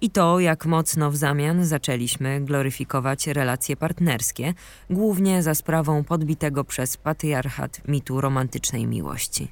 I 0.00 0.10
to, 0.10 0.40
jak 0.40 0.66
mocno 0.66 1.10
w 1.10 1.16
zamian 1.16 1.64
zaczęliśmy 1.64 2.40
gloryfikować 2.40 3.26
relacje 3.26 3.76
partnerskie, 3.76 4.54
głównie 4.90 5.42
za 5.42 5.54
sprawą 5.54 6.04
podbitego 6.04 6.64
przez 6.64 6.96
patriarchat 6.96 7.88
mitu 7.88 8.20
romantycznej 8.20 8.86
miłości. 8.86 9.48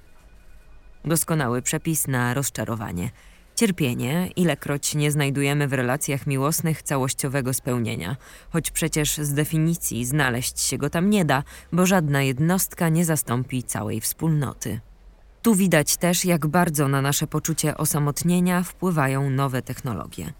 Doskonały 1.04 1.62
przepis 1.62 2.08
na 2.08 2.34
rozczarowanie– 2.34 3.10
Cierpienie, 3.60 4.30
ilekroć 4.36 4.94
nie 4.94 5.10
znajdujemy 5.10 5.68
w 5.68 5.72
relacjach 5.72 6.26
miłosnych 6.26 6.82
całościowego 6.82 7.54
spełnienia, 7.54 8.16
choć 8.50 8.70
przecież 8.70 9.16
z 9.16 9.32
definicji 9.32 10.04
znaleźć 10.04 10.60
się 10.60 10.78
go 10.78 10.90
tam 10.90 11.10
nie 11.10 11.24
da, 11.24 11.42
bo 11.72 11.86
żadna 11.86 12.22
jednostka 12.22 12.88
nie 12.88 13.04
zastąpi 13.04 13.62
całej 13.62 14.00
wspólnoty. 14.00 14.80
Tu 15.42 15.54
widać 15.54 15.96
też, 15.96 16.24
jak 16.24 16.46
bardzo 16.46 16.88
na 16.88 17.02
nasze 17.02 17.26
poczucie 17.26 17.76
osamotnienia 17.76 18.62
wpływają 18.62 19.30
nowe 19.30 19.62
technologie. 19.62 20.32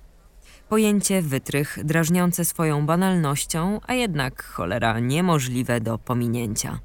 Pojęcie 0.68 1.22
wytrych, 1.22 1.78
drażniące 1.84 2.44
swoją 2.44 2.86
banalnością, 2.86 3.80
a 3.86 3.94
jednak 3.94 4.44
cholera 4.44 5.00
niemożliwe 5.00 5.80
do 5.80 5.98
pominięcia. 5.98 6.80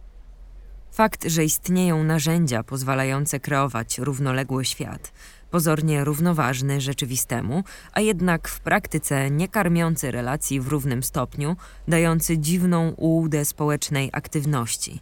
Fakt, 0.95 1.25
że 1.27 1.43
istnieją 1.43 2.03
narzędzia 2.03 2.63
pozwalające 2.63 3.39
kreować 3.39 3.97
równoległy 3.97 4.65
świat, 4.65 5.11
pozornie 5.55 6.03
równoważny 6.03 6.81
rzeczywistemu, 6.81 7.63
a 7.93 8.01
jednak 8.01 8.47
w 8.47 8.59
praktyce 8.59 9.31
nie 9.31 9.47
karmiący 9.47 10.11
relacji 10.11 10.59
w 10.59 10.67
równym 10.67 11.03
stopniu, 11.03 11.55
dający 11.87 12.37
dziwną 12.37 12.89
ułudę 12.89 13.45
społecznej 13.45 14.09
aktywności. 14.13 14.99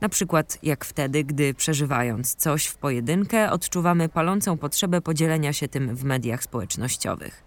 Na 0.00 0.08
przykład 0.08 0.58
jak 0.62 0.84
wtedy, 0.84 1.24
gdy 1.24 1.54
przeżywając 1.54 2.34
coś 2.34 2.66
w 2.66 2.76
pojedynkę, 2.76 3.50
odczuwamy 3.50 4.08
palącą 4.08 4.58
potrzebę 4.58 5.00
podzielenia 5.00 5.52
się 5.52 5.68
tym 5.68 5.96
w 5.96 6.04
mediach 6.04 6.42
społecznościowych. 6.42 7.44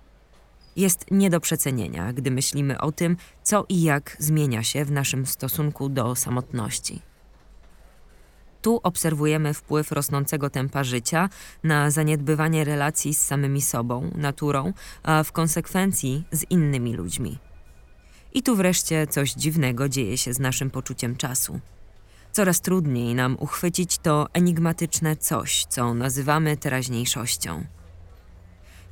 Jest 0.76 1.06
nie 1.12 1.30
do 1.30 1.40
przecenienia, 1.40 2.14
gdy 2.14 2.32
myślimy 2.32 2.82
o 2.82 2.92
tym, 2.92 3.18
co 3.44 3.66
i 3.70 3.82
jak 3.82 4.16
zmienia 4.20 4.64
się 4.64 4.86
w 4.86 4.92
naszym 4.92 5.26
stosunku 5.26 5.90
do 5.90 6.16
samotności. 6.16 7.13
Tu 8.64 8.80
obserwujemy 8.84 9.54
wpływ 9.54 9.92
rosnącego 9.92 10.50
tempa 10.50 10.84
życia 10.84 11.30
na 11.64 11.92
zaniedbywanie 11.92 12.64
relacji 12.64 13.14
z 13.14 13.24
samymi 13.24 13.62
sobą, 13.62 14.12
naturą, 14.16 14.74
a 15.04 15.24
w 15.24 15.32
konsekwencji 15.32 16.24
z 16.32 16.44
innymi 16.50 16.94
ludźmi. 16.94 17.40
I 18.34 18.44
tu 18.44 18.56
wreszcie 18.56 19.08
coś 19.08 19.34
dziwnego 19.34 19.90
dzieje 19.90 20.18
się 20.18 20.34
z 20.34 20.40
naszym 20.40 20.70
poczuciem 20.70 21.16
czasu. 21.16 21.60
Coraz 22.32 22.62
trudniej 22.62 23.16
nam 23.16 23.38
uchwycić 23.40 23.98
to 23.98 24.28
enigmatyczne 24.34 25.16
coś, 25.16 25.66
co 25.66 25.94
nazywamy 25.94 26.58
teraźniejszością. 26.58 27.66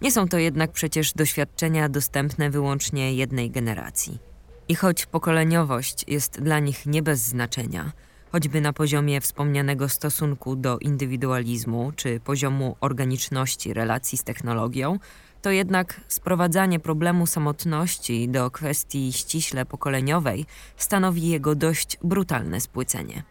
Nie 0.02 0.12
są 0.12 0.28
to 0.28 0.38
jednak 0.38 0.72
przecież 0.72 1.14
doświadczenia 1.14 1.90
dostępne 1.90 2.50
wyłącznie 2.50 3.14
jednej 3.14 3.52
generacji. 3.52 4.20
I 4.68 4.76
choć 4.76 5.06
pokoleniowość 5.06 6.06
jest 6.08 6.42
dla 6.42 6.60
nich 6.60 6.86
nie 6.86 7.04
bez 7.04 7.20
znaczenia, 7.20 7.92
choćby 8.32 8.62
na 8.62 8.74
poziomie 8.74 9.22
wspomnianego 9.22 9.90
stosunku 9.90 10.56
do 10.56 10.80
indywidualizmu 10.80 11.92
czy 11.96 12.20
poziomu 12.20 12.76
organiczności 12.82 13.74
relacji 13.74 14.18
z 14.18 14.24
technologią, 14.24 15.00
to 15.42 15.52
jednak 15.52 16.02
sprowadzanie 16.08 16.80
problemu 16.80 17.28
samotności 17.28 18.30
do 18.30 18.52
kwestii 18.52 19.14
ściśle 19.14 19.66
pokoleniowej 19.66 20.46
stanowi 20.78 21.30
jego 21.30 21.56
dość 21.56 21.98
brutalne 22.04 22.62
spłycenie. 22.62 23.24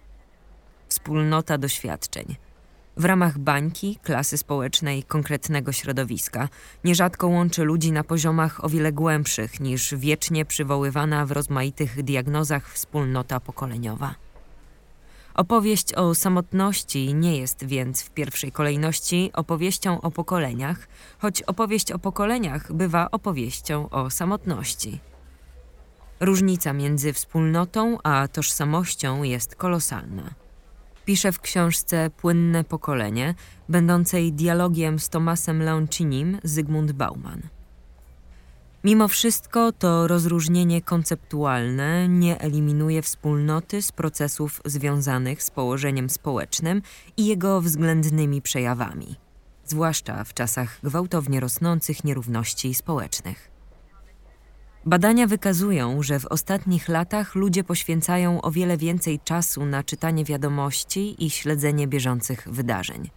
Wspólnota 0.88 1.58
doświadczeń. 1.58 2.36
W 2.96 3.04
ramach 3.04 3.38
bańki, 3.38 3.98
klasy 4.02 4.36
społecznej, 4.36 5.02
konkretnego 5.02 5.72
środowiska, 5.72 6.48
nierzadko 6.84 7.28
łączy 7.28 7.64
ludzi 7.64 7.92
na 7.92 8.04
poziomach 8.04 8.64
o 8.64 8.68
wiele 8.68 8.92
głębszych 8.92 9.60
niż 9.60 9.94
wiecznie 9.94 10.44
przywoływana 10.44 11.26
w 11.26 11.32
rozmaitych 11.32 12.02
diagnozach 12.02 12.72
wspólnota 12.72 13.40
pokoleniowa. 13.40 14.29
Opowieść 15.40 15.94
o 15.94 16.14
samotności 16.14 17.14
nie 17.14 17.38
jest 17.38 17.64
więc 17.64 18.02
w 18.02 18.10
pierwszej 18.10 18.52
kolejności 18.52 19.30
opowieścią 19.32 20.00
o 20.00 20.10
pokoleniach, 20.10 20.88
choć 21.18 21.42
opowieść 21.42 21.92
o 21.92 21.98
pokoleniach 21.98 22.72
bywa 22.72 23.10
opowieścią 23.10 23.90
o 23.90 24.10
samotności. 24.10 25.00
Różnica 26.20 26.72
między 26.72 27.12
wspólnotą 27.12 27.98
a 28.02 28.28
tożsamością 28.28 29.22
jest 29.22 29.54
kolosalna. 29.54 30.34
Pisze 31.04 31.32
w 31.32 31.40
książce 31.40 32.10
Płynne 32.10 32.64
pokolenie, 32.64 33.34
będącej 33.68 34.32
dialogiem 34.32 34.98
z 34.98 35.08
Tomasem 35.08 35.62
Leoncinim 35.62 36.38
Zygmunt 36.44 36.92
Bauman. 36.92 37.59
Mimo 38.84 39.08
wszystko 39.08 39.72
to 39.72 40.08
rozróżnienie 40.08 40.82
konceptualne 40.82 42.08
nie 42.08 42.40
eliminuje 42.40 43.02
wspólnoty 43.02 43.82
z 43.82 43.92
procesów 43.92 44.60
związanych 44.64 45.42
z 45.42 45.50
położeniem 45.50 46.10
społecznym 46.10 46.82
i 47.16 47.26
jego 47.26 47.60
względnymi 47.60 48.42
przejawami, 48.42 49.16
zwłaszcza 49.64 50.24
w 50.24 50.34
czasach 50.34 50.78
gwałtownie 50.82 51.40
rosnących 51.40 52.04
nierówności 52.04 52.74
społecznych. 52.74 53.50
Badania 54.86 55.26
wykazują, 55.26 56.02
że 56.02 56.20
w 56.20 56.26
ostatnich 56.26 56.88
latach 56.88 57.34
ludzie 57.34 57.64
poświęcają 57.64 58.42
o 58.42 58.50
wiele 58.50 58.76
więcej 58.76 59.20
czasu 59.24 59.66
na 59.66 59.82
czytanie 59.82 60.24
wiadomości 60.24 61.24
i 61.24 61.30
śledzenie 61.30 61.88
bieżących 61.88 62.48
wydarzeń. 62.50 63.10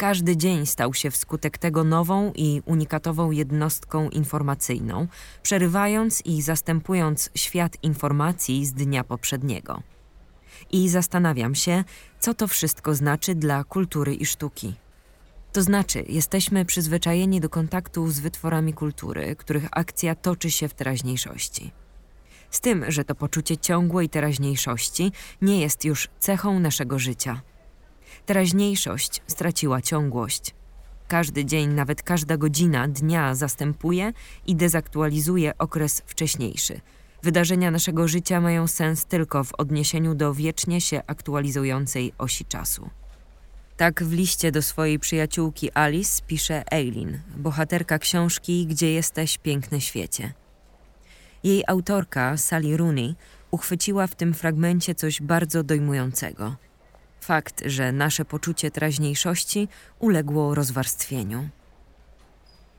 Każdy 0.00 0.36
dzień 0.36 0.66
stał 0.66 0.94
się 0.94 1.10
wskutek 1.10 1.58
tego 1.58 1.84
nową 1.84 2.32
i 2.34 2.62
unikatową 2.66 3.30
jednostką 3.30 4.10
informacyjną, 4.10 5.06
przerywając 5.42 6.26
i 6.26 6.42
zastępując 6.42 7.30
świat 7.34 7.76
informacji 7.82 8.66
z 8.66 8.72
dnia 8.72 9.04
poprzedniego. 9.04 9.82
I 10.70 10.88
zastanawiam 10.88 11.54
się, 11.54 11.84
co 12.20 12.34
to 12.34 12.48
wszystko 12.48 12.94
znaczy 12.94 13.34
dla 13.34 13.64
kultury 13.64 14.14
i 14.14 14.26
sztuki. 14.26 14.74
To 15.52 15.62
znaczy, 15.62 16.04
jesteśmy 16.08 16.64
przyzwyczajeni 16.64 17.40
do 17.40 17.48
kontaktu 17.48 18.10
z 18.10 18.20
wytworami 18.20 18.72
kultury, 18.72 19.36
których 19.36 19.68
akcja 19.72 20.14
toczy 20.14 20.50
się 20.50 20.68
w 20.68 20.74
teraźniejszości. 20.74 21.70
Z 22.50 22.60
tym, 22.60 22.84
że 22.90 23.04
to 23.04 23.14
poczucie 23.14 23.56
ciągłej 23.56 24.08
teraźniejszości 24.08 25.12
nie 25.42 25.60
jest 25.60 25.84
już 25.84 26.08
cechą 26.18 26.60
naszego 26.60 26.98
życia. 26.98 27.40
Teraźniejszość 28.30 29.22
straciła 29.26 29.82
ciągłość. 29.82 30.54
Każdy 31.08 31.44
dzień, 31.44 31.68
nawet 31.68 32.02
każda 32.02 32.36
godzina 32.36 32.88
dnia 32.88 33.34
zastępuje 33.34 34.12
i 34.46 34.56
dezaktualizuje 34.56 35.58
okres 35.58 36.02
wcześniejszy. 36.06 36.80
Wydarzenia 37.22 37.70
naszego 37.70 38.08
życia 38.08 38.40
mają 38.40 38.66
sens 38.66 39.04
tylko 39.04 39.44
w 39.44 39.54
odniesieniu 39.54 40.14
do 40.14 40.34
wiecznie 40.34 40.80
się 40.80 41.02
aktualizującej 41.06 42.12
osi 42.18 42.44
czasu. 42.44 42.90
Tak 43.76 44.04
w 44.04 44.12
liście 44.12 44.52
do 44.52 44.62
swojej 44.62 44.98
przyjaciółki 44.98 45.70
Alice 45.74 46.22
pisze 46.26 46.72
Eileen, 46.72 47.20
bohaterka 47.36 47.98
książki 47.98 48.66
Gdzie 48.66 48.92
jesteś, 48.92 49.38
piękny 49.38 49.80
świecie. 49.80 50.32
Jej 51.44 51.64
autorka, 51.66 52.36
Sally 52.36 52.76
Rooney, 52.76 53.14
uchwyciła 53.50 54.06
w 54.06 54.14
tym 54.14 54.34
fragmencie 54.34 54.94
coś 54.94 55.22
bardzo 55.22 55.62
dojmującego. 55.62 56.56
Fakt, 57.20 57.62
że 57.66 57.92
nasze 57.92 58.24
poczucie 58.24 58.70
teraźniejszości 58.70 59.68
uległo 59.98 60.54
rozwarstwieniu. 60.54 61.48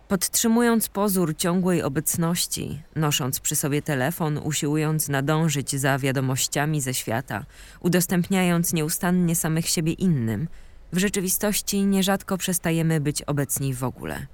Podtrzymując 0.07 0.89
pozór 0.89 1.35
ciągłej 1.37 1.83
obecności, 1.83 2.81
nosząc 2.95 3.39
przy 3.39 3.55
sobie 3.55 3.81
telefon, 3.81 4.37
usiłując 4.37 5.09
nadążyć 5.09 5.75
za 5.75 5.99
wiadomościami 5.99 6.81
ze 6.81 6.93
świata, 6.93 7.45
udostępniając 7.79 8.73
nieustannie 8.73 9.35
samych 9.35 9.69
siebie 9.69 9.93
innym– 9.93 10.47
w 10.93 10.97
rzeczywistości 10.97 11.85
nierzadko 11.85 12.37
przestajemy 12.37 13.01
być 13.01 13.21
obecni 13.21 13.73
w 13.73 13.83
ogóle. 13.83 14.27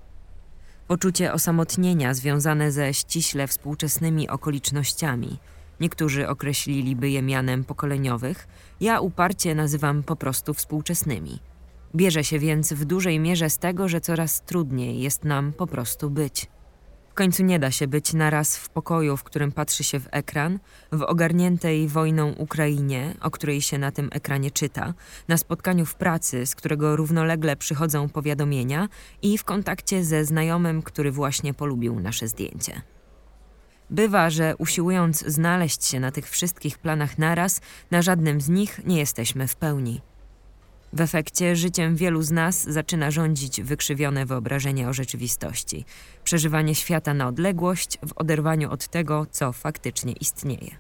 Poczucie 0.88 1.34
osamotnienia 1.34 2.14
związane 2.14 2.72
ze 2.72 2.94
ściśle 2.94 3.48
współczesnymi 3.48 4.30
okolicznościami, 4.30 5.40
niektórzy 5.80 6.28
określiliby 6.28 7.10
je 7.10 7.22
mianem 7.22 7.64
pokoleniowych, 7.64 8.48
ja 8.82 9.00
uparcie 9.00 9.56
nazywam 9.56 10.04
po 10.04 10.16
prostu 10.16 10.54
współczesnymi. 10.54 11.40
Bierze 11.96 12.24
się 12.24 12.40
więc 12.40 12.74
w 12.74 12.86
dużej 12.86 13.20
mierze 13.20 13.50
z 13.50 13.58
tego, 13.58 13.88
że 13.88 14.02
coraz 14.02 14.42
trudniej 14.42 15.02
jest 15.02 15.24
nam 15.24 15.54
po 15.54 15.68
prostu 15.68 16.10
być 16.10 16.48
końcu 17.18 17.44
nie 17.44 17.60
da 17.60 17.72
się 17.72 17.88
być 17.88 18.13
naraz 18.13 18.58
w 18.58 18.70
pokoju, 18.70 19.18
w 19.18 19.24
którym 19.24 19.52
patrzy 19.52 19.84
się 19.84 20.00
w 20.00 20.08
ekran, 20.12 20.60
w 20.92 21.02
ogarniętej 21.02 21.88
wojną 21.88 22.32
Ukrainie, 22.32 23.13
o 23.22 23.32
której 23.32 23.62
się 23.62 23.78
na 23.78 23.92
tym 23.92 24.10
ekranie 24.12 24.52
czyta, 24.52 24.94
na 25.28 25.38
spotkaniu 25.38 25.86
w 25.86 25.96
pracy, 25.96 26.46
z 26.46 26.56
którego 26.56 26.96
równolegle 26.96 27.56
przychodzą 27.56 28.10
powiadomienia 28.10 28.88
i 29.22 29.38
w 29.38 29.44
kontakcie 29.44 30.04
ze 30.04 30.26
znajomym, 30.26 30.82
który 30.82 31.12
właśnie 31.12 31.54
polubił 31.54 32.00
nasze 32.00 32.28
zdjęcie. 32.28 32.82
Bywa, 33.89 34.30
że 34.30 34.56
usiłując 34.56 35.26
znaleźć 35.26 35.86
się 35.86 36.00
na 36.00 36.12
tych 36.12 36.30
wszystkich 36.30 36.78
planach 36.78 37.17
naraz, 37.17 37.62
na 37.91 38.02
żadnym 38.02 38.41
z 38.41 38.50
nich 38.50 38.80
nie 38.86 38.97
jesteśmy 38.97 39.47
w 39.47 39.56
pełni. 39.56 40.02
W 40.93 41.02
efekcie 41.02 41.56
życiem 41.56 41.95
wielu 41.95 42.21
z 42.21 42.32
nas 42.32 42.63
zaczyna 42.63 43.12
rządzić 43.12 43.62
wykrzywione 43.62 44.26
wyobrażenie 44.26 44.89
o 44.89 44.93
rzeczywistości, 44.93 45.86
przeżywanie 46.23 46.76
świata 46.76 47.13
na 47.13 47.28
odległość 47.28 47.97
w 48.08 48.12
oderwaniu 48.15 48.71
od 48.71 48.88
tego, 48.88 49.26
co 49.32 49.54
faktycznie 49.54 50.13
istnieje. 50.13 50.76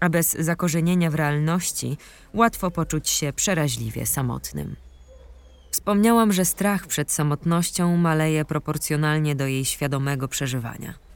A 0.00 0.08
bez 0.08 0.32
zakorzenienia 0.32 1.10
w 1.10 1.14
realności 1.14 1.96
łatwo 2.34 2.70
poczuć 2.70 3.08
się 3.08 3.32
przeraźliwie 3.32 4.06
samotnym. 4.06 4.76
Wspomniałam, 5.70 6.32
że 6.32 6.44
strach 6.44 6.86
przed 6.86 7.12
samotnością 7.12 7.96
maleje 7.96 8.44
proporcjonalnie 8.44 9.34
do 9.34 9.46
jej 9.46 9.64
świadomego 9.64 10.28
przeżywania. 10.28 11.07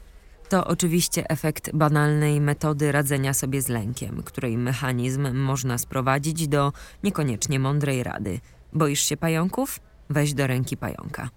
To 0.52 0.66
oczywiście 0.66 1.30
efekt 1.30 1.70
banalnej 1.74 2.40
metody 2.40 2.92
radzenia 2.92 3.34
sobie 3.34 3.62
z 3.62 3.68
lękiem, 3.68 4.22
której 4.22 4.58
mechanizm 4.58 5.34
można 5.34 5.78
sprowadzić 5.78 6.48
do 6.48 6.72
niekoniecznie 7.02 7.58
mądrej 7.58 8.02
rady. 8.02 8.40
Boisz 8.72 9.00
się 9.00 9.16
pająków? 9.16 9.80
Weź 10.10 10.34
do 10.34 10.46
ręki 10.46 10.76
pająka. 10.76 11.30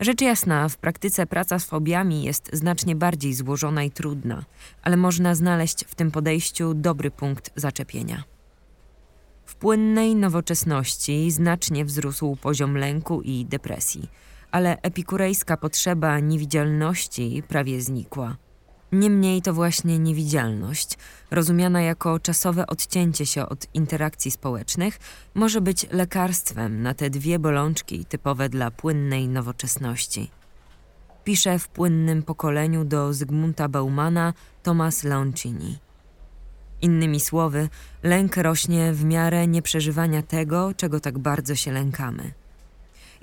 Rzecz 0.00 0.20
jasna, 0.20 0.68
w 0.68 0.76
praktyce 0.76 1.26
praca 1.26 1.58
z 1.58 1.64
fobiami 1.64 2.22
jest 2.22 2.50
znacznie 2.52 2.96
bardziej 2.96 3.34
złożona 3.34 3.82
i 3.82 3.90
trudna, 3.90 4.44
ale 4.82 4.96
można 4.96 5.34
znaleźć 5.34 5.84
w 5.84 5.94
tym 5.94 6.10
podejściu 6.10 6.74
dobry 6.74 7.10
punkt 7.10 7.50
zaczepienia. 7.56 8.24
W 9.44 9.54
płynnej 9.54 10.16
nowoczesności 10.16 11.30
znacznie 11.30 11.84
wzrósł 11.84 12.36
poziom 12.36 12.76
lęku 12.76 13.22
i 13.22 13.46
depresji– 13.46 14.08
ale 14.54 14.78
epikurejska 14.82 15.56
potrzeba 15.56 16.20
niewidzialności 16.20 17.42
prawie 17.48 17.80
znikła. 17.80 18.36
Niemniej 18.92 19.42
to 19.42 19.54
właśnie 19.54 19.98
niewidzialność, 19.98 20.98
rozumiana 21.30 21.82
jako 21.82 22.20
czasowe 22.20 22.66
odcięcie 22.66 23.26
się 23.26 23.48
od 23.48 23.66
interakcji 23.74 24.30
społecznych, 24.30 24.98
może 25.34 25.60
być 25.60 25.86
lekarstwem 25.90 26.82
na 26.82 26.94
te 26.94 27.10
dwie 27.10 27.38
bolączki 27.38 28.04
typowe 28.04 28.48
dla 28.48 28.70
płynnej 28.70 29.28
nowoczesności. 29.28 30.30
Pisze 31.24 31.58
w 31.58 31.68
płynnym 31.68 32.22
pokoleniu 32.22 32.84
do 32.84 33.12
Zygmunta 33.12 33.68
Baumana 33.68 34.32
Thomas 34.62 35.04
Leoncini. 35.04 35.78
Innymi 36.82 37.20
słowy, 37.20 37.68
lęk 38.02 38.36
rośnie 38.36 38.92
w 38.92 39.04
miarę 39.04 39.46
nieprzeżywania 39.46 40.22
tego, 40.22 40.74
czego 40.74 41.00
tak 41.00 41.18
bardzo 41.18 41.54
się 41.54 41.72
lękamy. 41.72 42.43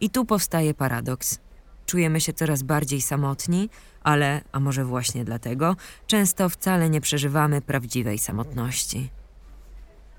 I 0.02 0.10
tu 0.10 0.26
powstaje 0.26 0.74
paradoks. 0.74 1.40
Czujemy 1.86 2.22
się 2.22 2.34
coraz 2.34 2.64
bardziej 2.64 3.02
samotni, 3.02 3.70
ale, 4.04 4.42
a 4.52 4.60
może 4.60 4.86
właśnie 4.86 5.26
dlatego, 5.26 5.76
często 6.08 6.50
wcale 6.50 6.90
nie 6.90 7.02
przeżywamy 7.02 7.62
prawdziwej 7.62 8.18
samotności. 8.18 9.10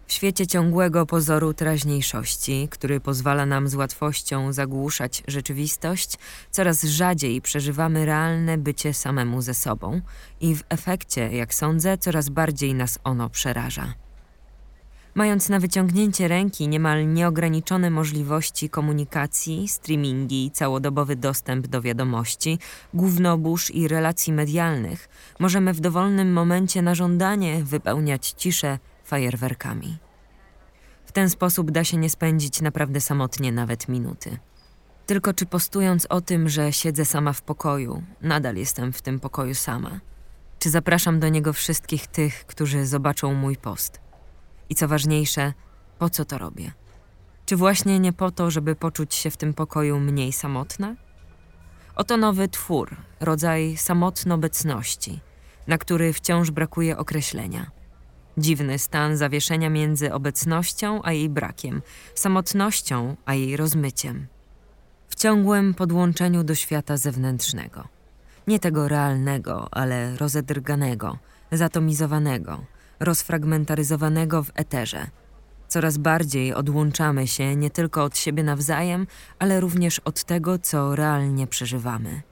W 0.06 0.12
świecie 0.12 0.46
ciągłego 0.46 1.06
pozoru 1.06 1.54
teraźniejszości, 1.54 2.68
który 2.70 3.00
pozwala 3.00 3.46
nam 3.46 3.68
z 3.68 3.74
łatwością 3.74 4.52
zagłuszać 4.52 5.22
rzeczywistość, 5.28 6.18
coraz 6.50 6.82
rzadziej 6.82 7.40
przeżywamy 7.40 8.06
realne 8.06 8.58
bycie 8.58 8.94
samemu 8.94 9.42
ze 9.42 9.54
sobą 9.54 10.00
i 10.40 10.54
w 10.54 10.62
efekcie, 10.68 11.32
jak 11.32 11.54
sądzę, 11.54 11.98
coraz 11.98 12.28
bardziej 12.28 12.74
nas 12.74 12.98
ono 13.04 13.30
przeraża. 13.30 13.94
Mając 15.14 15.48
na 15.48 15.60
wyciągnięcie 15.60 16.28
ręki 16.28 16.68
niemal 16.68 17.12
nieograniczone 17.12 17.90
możliwości 17.90 18.70
komunikacji, 18.70 19.68
streamingi, 19.68 20.50
całodobowy 20.50 21.16
dostęp 21.16 21.66
do 21.66 21.82
wiadomości, 21.82 22.58
gównobórz 22.94 23.70
i 23.70 23.88
relacji 23.88 24.32
medialnych, 24.32 25.08
możemy 25.38 25.72
w 25.72 25.80
dowolnym 25.80 26.32
momencie 26.32 26.82
na 26.82 26.94
żądanie 26.94 27.64
wypełniać 27.64 28.34
ciszę 28.36 28.78
fajerwerkami. 29.04 29.98
W 31.06 31.12
ten 31.12 31.30
sposób 31.30 31.70
da 31.70 31.84
się 31.84 31.96
nie 31.96 32.10
spędzić 32.10 32.60
naprawdę 32.60 33.00
samotnie 33.00 33.52
nawet 33.52 33.88
minuty. 33.88 34.38
Tylko 35.06 35.34
czy 35.34 35.46
postując 35.46 36.06
o 36.06 36.20
tym, 36.20 36.48
że 36.48 36.72
siedzę 36.72 37.04
sama 37.04 37.32
w 37.32 37.42
pokoju, 37.42 38.02
nadal 38.20 38.56
jestem 38.56 38.92
w 38.92 39.02
tym 39.02 39.20
pokoju 39.20 39.54
sama? 39.54 40.00
Czy 40.58 40.70
zapraszam 40.70 41.20
do 41.20 41.28
niego 41.28 41.52
wszystkich 41.52 42.06
tych, 42.06 42.46
którzy 42.46 42.86
zobaczą 42.86 43.34
mój 43.34 43.56
post? 43.56 44.00
I 44.72 44.74
co 44.74 44.88
ważniejsze, 44.88 45.52
po 45.98 46.10
co 46.10 46.24
to 46.24 46.38
robię? 46.38 46.72
Czy 47.46 47.56
właśnie 47.56 48.00
nie 48.00 48.12
po 48.12 48.30
to, 48.30 48.50
żeby 48.50 48.74
poczuć 48.74 49.14
się 49.14 49.30
w 49.30 49.36
tym 49.36 49.54
pokoju 49.54 50.00
mniej 50.00 50.32
samotna? 50.32 50.96
Oto 51.96 52.16
nowy 52.16 52.48
twór, 52.48 52.96
rodzaj 53.20 53.76
samotnobecności, 53.76 55.20
na 55.66 55.78
który 55.78 56.12
wciąż 56.12 56.50
brakuje 56.50 56.98
określenia. 56.98 57.70
Dziwny 58.38 58.78
stan 58.78 59.16
zawieszenia 59.16 59.70
między 59.70 60.12
obecnością 60.12 61.00
a 61.02 61.12
jej 61.12 61.28
brakiem, 61.28 61.82
samotnością 62.14 63.16
a 63.24 63.34
jej 63.34 63.56
rozmyciem. 63.56 64.26
W 65.08 65.14
ciągłym 65.14 65.74
podłączeniu 65.74 66.44
do 66.44 66.54
świata 66.54 66.96
zewnętrznego. 66.96 67.88
Nie 68.46 68.58
tego 68.58 68.88
realnego, 68.88 69.68
ale 69.70 70.16
rozedrganego, 70.16 71.18
zatomizowanego, 71.50 72.64
rozfragmentaryzowanego 73.02 74.42
w 74.42 74.50
eterze. 74.54 75.06
Coraz 75.68 75.98
bardziej 75.98 76.54
odłączamy 76.54 77.26
się 77.26 77.56
nie 77.56 77.70
tylko 77.70 78.04
od 78.04 78.18
siebie 78.18 78.42
nawzajem, 78.42 79.06
ale 79.38 79.60
również 79.60 79.98
od 79.98 80.24
tego, 80.24 80.58
co 80.58 80.96
realnie 80.96 81.46
przeżywamy. 81.46 82.22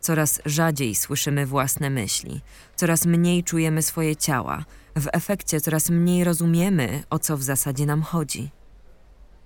Coraz 0.00 0.40
rzadziej 0.44 0.94
słyszymy 0.94 1.46
własne 1.46 1.90
myśli, 1.90 2.40
coraz 2.76 3.06
mniej 3.06 3.44
czujemy 3.44 3.82
swoje 3.82 4.16
ciała, 4.16 4.64
w 4.96 5.08
efekcie 5.12 5.60
coraz 5.60 5.90
mniej 5.90 6.24
rozumiemy, 6.24 7.02
o 7.10 7.18
co 7.18 7.36
w 7.36 7.42
zasadzie 7.42 7.86
nam 7.86 8.02
chodzi. 8.02 8.50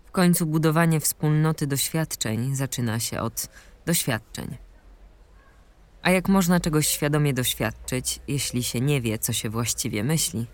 W 0.07 0.11
końcu 0.11 0.47
budowanie 0.47 1.01
wspólnoty 1.01 1.66
doświadczeń 1.66 2.57
zaczyna 2.57 3.01
się 3.01 3.21
od 3.21 3.49
doświadczeń. 3.87 4.57
A 6.03 6.11
jak 6.11 6.29
można 6.29 6.61
czegoś 6.61 6.88
świadomie 6.88 7.35
doświadczyć, 7.35 8.21
jeśli 8.29 8.62
się 8.62 8.81
nie 8.81 9.01
wie, 9.01 9.19
co 9.19 9.33
się 9.33 9.51
właściwie 9.51 10.05
myśli? 10.05 10.47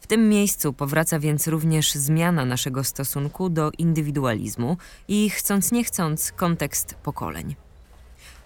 W 0.00 0.06
tym 0.06 0.28
miejscu 0.28 0.72
powraca 0.72 1.18
więc 1.18 1.46
również 1.48 1.92
zmiana 1.92 2.44
naszego 2.44 2.84
stosunku 2.84 3.48
do 3.48 3.70
indywidualizmu 3.78 4.76
i 5.08 5.30
chcąc 5.30 5.72
nie 5.72 5.84
chcąc 5.84 6.32
kontekst 6.32 6.94
pokoleń. 6.94 7.56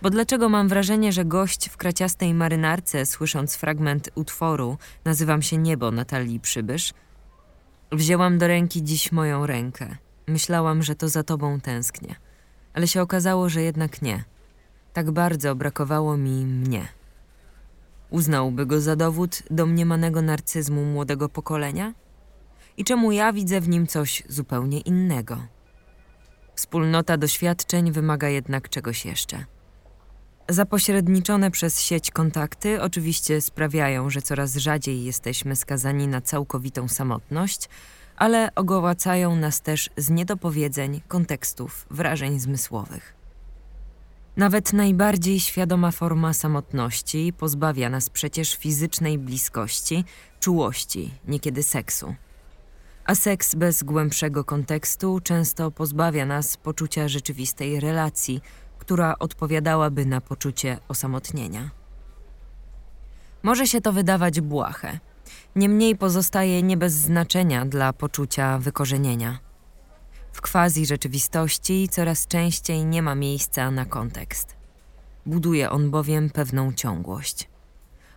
Bo 0.02 0.10
dlaczego 0.10 0.48
mam 0.48 0.68
wrażenie, 0.68 1.12
że 1.12 1.24
gość 1.24 1.68
w 1.68 1.76
kraciastej 1.76 2.34
marynarce, 2.34 3.06
słysząc 3.06 3.56
fragment 3.56 4.10
utworu 4.14 4.78
Nazywam 5.04 5.42
się 5.42 5.56
Niebo 5.56 5.90
Natalii 5.90 6.40
Przybysz, 6.40 6.92
wzięłam 7.92 8.38
do 8.38 8.46
ręki 8.46 8.82
dziś 8.82 9.12
moją 9.12 9.46
rękę. 9.46 9.96
Myślałam, 10.26 10.82
że 10.82 10.94
to 10.94 11.08
za 11.08 11.22
tobą 11.22 11.60
tęsknię. 11.60 12.14
Ale 12.74 12.88
się 12.88 13.02
okazało, 13.02 13.48
że 13.48 13.62
jednak 13.62 14.02
nie. 14.02 14.24
Tak 14.98 15.10
bardzo 15.10 15.54
brakowało 15.54 16.16
mi 16.16 16.46
mnie. 16.46 16.88
Uznałby 18.10 18.66
go 18.66 18.80
za 18.80 18.96
dowód 18.96 19.42
domniemanego 19.50 20.22
narcyzmu 20.22 20.84
młodego 20.84 21.28
pokolenia? 21.28 21.94
I 22.76 22.84
czemu 22.84 23.12
ja 23.12 23.32
widzę 23.32 23.60
w 23.60 23.68
nim 23.68 23.86
coś 23.86 24.22
zupełnie 24.28 24.80
innego? 24.80 25.38
Wspólnota 26.54 27.16
doświadczeń 27.16 27.92
wymaga 27.92 28.28
jednak 28.28 28.68
czegoś 28.68 29.04
jeszcze. 29.04 29.44
Zapośredniczone 30.48 31.50
przez 31.50 31.80
sieć 31.80 32.10
kontakty 32.10 32.82
oczywiście 32.82 33.40
sprawiają, 33.40 34.10
że 34.10 34.22
coraz 34.22 34.56
rzadziej 34.56 35.04
jesteśmy 35.04 35.56
skazani 35.56 36.08
na 36.08 36.20
całkowitą 36.20 36.88
samotność, 36.88 37.68
ale 38.16 38.54
ogołacają 38.54 39.36
nas 39.36 39.60
też 39.60 39.90
z 39.96 40.10
niedopowiedzeń, 40.10 41.00
kontekstów, 41.08 41.86
wrażeń 41.90 42.40
zmysłowych. 42.40 43.17
Nawet 44.38 44.72
najbardziej 44.72 45.40
świadoma 45.40 45.90
forma 45.90 46.32
samotności 46.32 47.32
pozbawia 47.38 47.90
nas 47.90 48.10
przecież 48.10 48.54
fizycznej 48.54 49.18
bliskości, 49.18 50.04
czułości, 50.40 51.14
niekiedy 51.28 51.62
seksu. 51.62 52.14
A 53.04 53.14
seks 53.14 53.54
bez 53.54 53.82
głębszego 53.82 54.44
kontekstu 54.44 55.20
często 55.20 55.70
pozbawia 55.70 56.26
nas 56.26 56.56
poczucia 56.56 57.08
rzeczywistej 57.08 57.80
relacji, 57.80 58.40
która 58.78 59.14
odpowiadałaby 59.18 60.06
na 60.06 60.20
poczucie 60.20 60.78
osamotnienia. 60.88 61.70
Może 63.42 63.66
się 63.66 63.80
to 63.80 63.92
wydawać 63.92 64.40
błahe, 64.40 64.98
niemniej 65.56 65.96
pozostaje 65.96 66.62
nie 66.62 66.76
bez 66.76 66.92
znaczenia 66.92 67.64
dla 67.64 67.92
poczucia 67.92 68.58
wykorzenienia. 68.58 69.47
W 70.38 70.40
quasi 70.40 70.86
rzeczywistości 70.86 71.88
coraz 71.88 72.26
częściej 72.26 72.84
nie 72.84 73.02
ma 73.02 73.14
miejsca 73.14 73.70
na 73.70 73.84
kontekst. 73.84 74.56
Buduje 75.26 75.70
on 75.70 75.90
bowiem 75.90 76.30
pewną 76.30 76.72
ciągłość. 76.72 77.48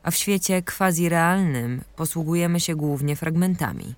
A 0.03 0.11
w 0.11 0.15
świecie 0.15 0.61
quasi 0.61 1.09
realnym 1.09 1.81
posługujemy 1.95 2.59
się 2.59 2.75
głównie 2.75 3.15
fragmentami. 3.15 3.95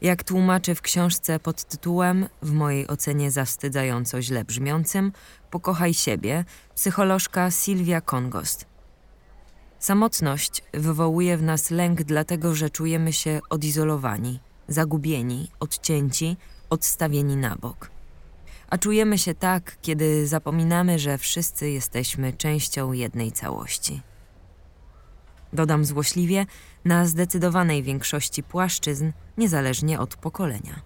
Jak 0.00 0.24
tłumaczy 0.24 0.74
w 0.74 0.82
książce 0.82 1.40
pod 1.40 1.64
tytułem, 1.64 2.28
w 2.42 2.52
mojej 2.52 2.86
ocenie 2.86 3.30
zawstydzająco 3.30 4.22
źle 4.22 4.44
brzmiącym, 4.44 5.12
Pokochaj 5.50 5.94
siebie, 5.94 6.44
psycholożka 6.74 7.50
Sylwia 7.50 8.00
Kongost. 8.00 8.66
Samotność 9.78 10.62
wywołuje 10.74 11.36
w 11.36 11.42
nas 11.42 11.70
lęk, 11.70 12.02
dlatego 12.02 12.54
że 12.54 12.70
czujemy 12.70 13.12
się 13.12 13.40
odizolowani, 13.50 14.40
zagubieni, 14.68 15.50
odcięci, 15.60 16.36
odstawieni 16.70 17.36
na 17.36 17.56
bok. 17.56 17.90
A 18.70 18.78
czujemy 18.78 19.18
się 19.18 19.34
tak, 19.34 19.76
kiedy 19.82 20.26
zapominamy, 20.26 20.98
że 20.98 21.18
wszyscy 21.18 21.70
jesteśmy 21.70 22.32
częścią 22.32 22.92
jednej 22.92 23.32
całości. 23.32 24.02
Dodam 25.52 25.84
złośliwie, 25.84 26.46
na 26.84 27.06
zdecydowanej 27.06 27.82
większości 27.82 28.42
płaszczyzn, 28.42 29.12
niezależnie 29.38 30.00
od 30.00 30.16
pokolenia. 30.16 30.80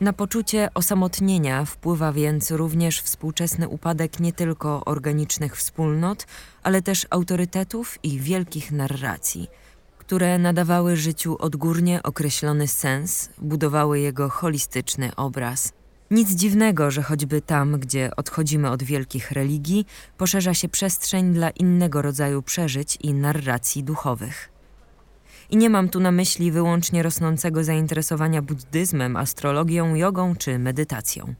Na 0.00 0.12
poczucie 0.12 0.68
osamotnienia 0.74 1.64
wpływa 1.64 2.12
więc 2.12 2.50
również 2.50 3.00
współczesny 3.00 3.68
upadek 3.68 4.20
nie 4.20 4.32
tylko 4.32 4.84
organicznych 4.84 5.56
wspólnot, 5.56 6.26
ale 6.62 6.82
też 6.82 7.06
autorytetów 7.10 7.98
i 8.02 8.20
wielkich 8.20 8.72
narracji, 8.72 9.48
które 10.08 10.38
nadawały 10.38 10.96
życiu 10.96 11.36
odgórnie 11.38 12.02
określony 12.02 12.68
sens, 12.68 13.30
budowały 13.38 14.00
jego 14.00 14.28
holistyczny 14.28 15.16
obraz. 15.16 15.72
Nic 16.10 16.30
dziwnego, 16.30 16.90
że 16.90 17.02
choćby 17.02 17.40
tam, 17.40 17.80
gdzie 17.80 18.16
odchodzimy 18.16 18.70
od 18.70 18.82
wielkich 18.82 19.30
religii, 19.30 19.86
poszerza 20.16 20.54
się 20.54 20.68
przestrzeń 20.68 21.32
dla 21.32 21.50
innego 21.50 22.02
rodzaju 22.02 22.42
przeżyć 22.42 22.98
i 23.00 23.14
narracji 23.14 23.84
duchowych. 23.84 24.48
I 25.50 25.56
nie 25.56 25.70
mam 25.70 25.88
tu 25.88 26.00
na 26.00 26.10
myśli 26.10 26.52
wyłącznie 26.52 27.02
rosnącego 27.02 27.64
zainteresowania 27.64 28.42
buddyzmem, 28.42 29.16
astrologią, 29.16 29.94
jogą 29.94 30.36
czy 30.36 30.58
medytacją. 30.58 31.34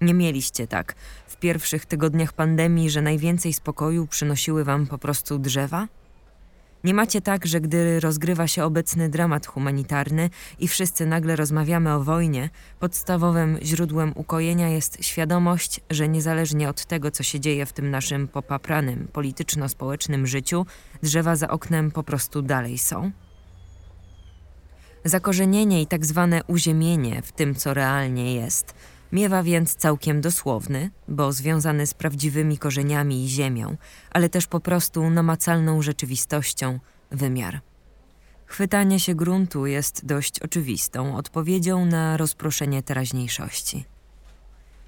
Nie 0.00 0.14
mieliście 0.14 0.66
tak 0.66 0.94
w 1.26 1.36
pierwszych 1.36 1.86
tygodniach 1.86 2.32
pandemii, 2.32 2.90
że 2.90 3.02
najwięcej 3.02 3.52
spokoju 3.52 4.06
przynosiły 4.06 4.64
wam 4.64 4.86
po 4.86 4.98
prostu 4.98 5.38
drzewa? 5.38 5.88
Nie 6.86 6.94
macie 6.94 7.20
tak, 7.20 7.46
że 7.46 7.60
gdy 7.60 8.00
rozgrywa 8.00 8.46
się 8.46 8.64
obecny 8.64 9.08
dramat 9.08 9.46
humanitarny 9.46 10.30
i 10.58 10.68
wszyscy 10.68 11.06
nagle 11.06 11.36
rozmawiamy 11.36 11.94
o 11.94 12.04
wojnie, 12.04 12.50
podstawowym 12.80 13.58
źródłem 13.62 14.12
ukojenia 14.14 14.68
jest 14.68 15.04
świadomość, 15.04 15.80
że 15.90 16.08
niezależnie 16.08 16.68
od 16.68 16.84
tego, 16.84 17.10
co 17.10 17.22
się 17.22 17.40
dzieje 17.40 17.66
w 17.66 17.72
tym 17.72 17.90
naszym 17.90 18.28
popapranym, 18.28 19.08
polityczno-społecznym 19.12 20.26
życiu, 20.26 20.66
drzewa 21.02 21.36
za 21.36 21.48
oknem 21.48 21.90
po 21.90 22.02
prostu 22.02 22.42
dalej 22.42 22.78
są? 22.78 23.10
Zakorzenienie 25.04 25.82
i 25.82 25.86
tak 25.86 26.06
zwane 26.06 26.44
uziemienie 26.44 27.22
w 27.22 27.32
tym, 27.32 27.54
co 27.54 27.74
realnie 27.74 28.34
jest, 28.34 28.74
miewa 29.12 29.42
więc 29.42 29.74
całkiem 29.74 30.20
dosłowny, 30.20 30.90
bo 31.08 31.32
związany 31.32 31.86
z 31.86 31.94
prawdziwymi 31.94 32.58
korzeniami 32.58 33.24
i 33.24 33.28
ziemią, 33.28 33.76
ale 34.10 34.28
też 34.28 34.46
po 34.46 34.60
prostu 34.60 35.10
namacalną 35.10 35.82
rzeczywistością 35.82 36.78
wymiar. 37.10 37.60
Chwytanie 38.46 39.00
się 39.00 39.14
gruntu 39.14 39.66
jest 39.66 40.06
dość 40.06 40.40
oczywistą 40.40 41.16
odpowiedzią 41.16 41.86
na 41.86 42.16
rozproszenie 42.16 42.82
teraźniejszości. 42.82 43.84